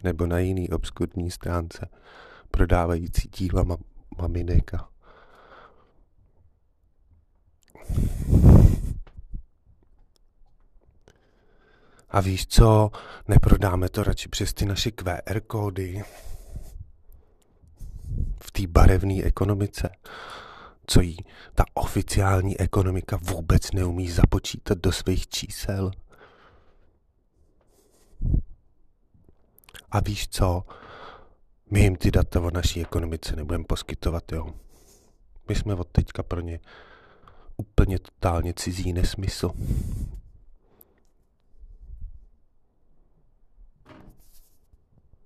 Nebo 0.05 0.27
na 0.27 0.39
jiný 0.39 0.71
obskurní 0.71 1.31
stránce, 1.31 1.89
prodávající 2.51 3.29
díla 3.29 3.65
ma- 3.65 3.83
maminek 4.19 4.73
A 12.13 12.21
víš 12.21 12.47
co, 12.47 12.91
neprodáme 13.29 13.89
to 13.89 14.03
radši 14.03 14.29
přes 14.29 14.55
ty 14.55 14.67
naše 14.67 14.91
QR 14.91 15.41
kódy 15.47 16.05
v 18.43 18.51
té 18.51 18.67
barevné 18.67 19.23
ekonomice, 19.23 19.91
co 20.87 21.01
jí 21.01 21.17
ta 21.55 21.65
oficiální 21.75 22.61
ekonomika 22.61 23.19
vůbec 23.23 23.73
neumí 23.73 24.11
započítat 24.11 24.79
do 24.79 24.93
svých 24.93 25.29
čísel. 25.29 25.91
A 29.91 30.01
víš 30.01 30.29
co, 30.29 30.65
My 31.73 31.81
jim 31.81 31.97
ty 31.97 32.11
data 32.11 32.41
o 32.41 32.51
naší 32.51 32.81
ekonomice 32.81 33.37
nebudeme 33.37 33.65
poskytovat, 33.65 34.33
jo. 34.33 34.55
My 35.49 35.55
jsme 35.55 35.75
od 35.75 35.89
teďka 35.93 36.23
pro 36.23 36.41
ně 36.41 36.61
úplně 37.57 37.99
totálně 37.99 38.55
cizí 38.55 38.93
nesmysl. 38.93 39.51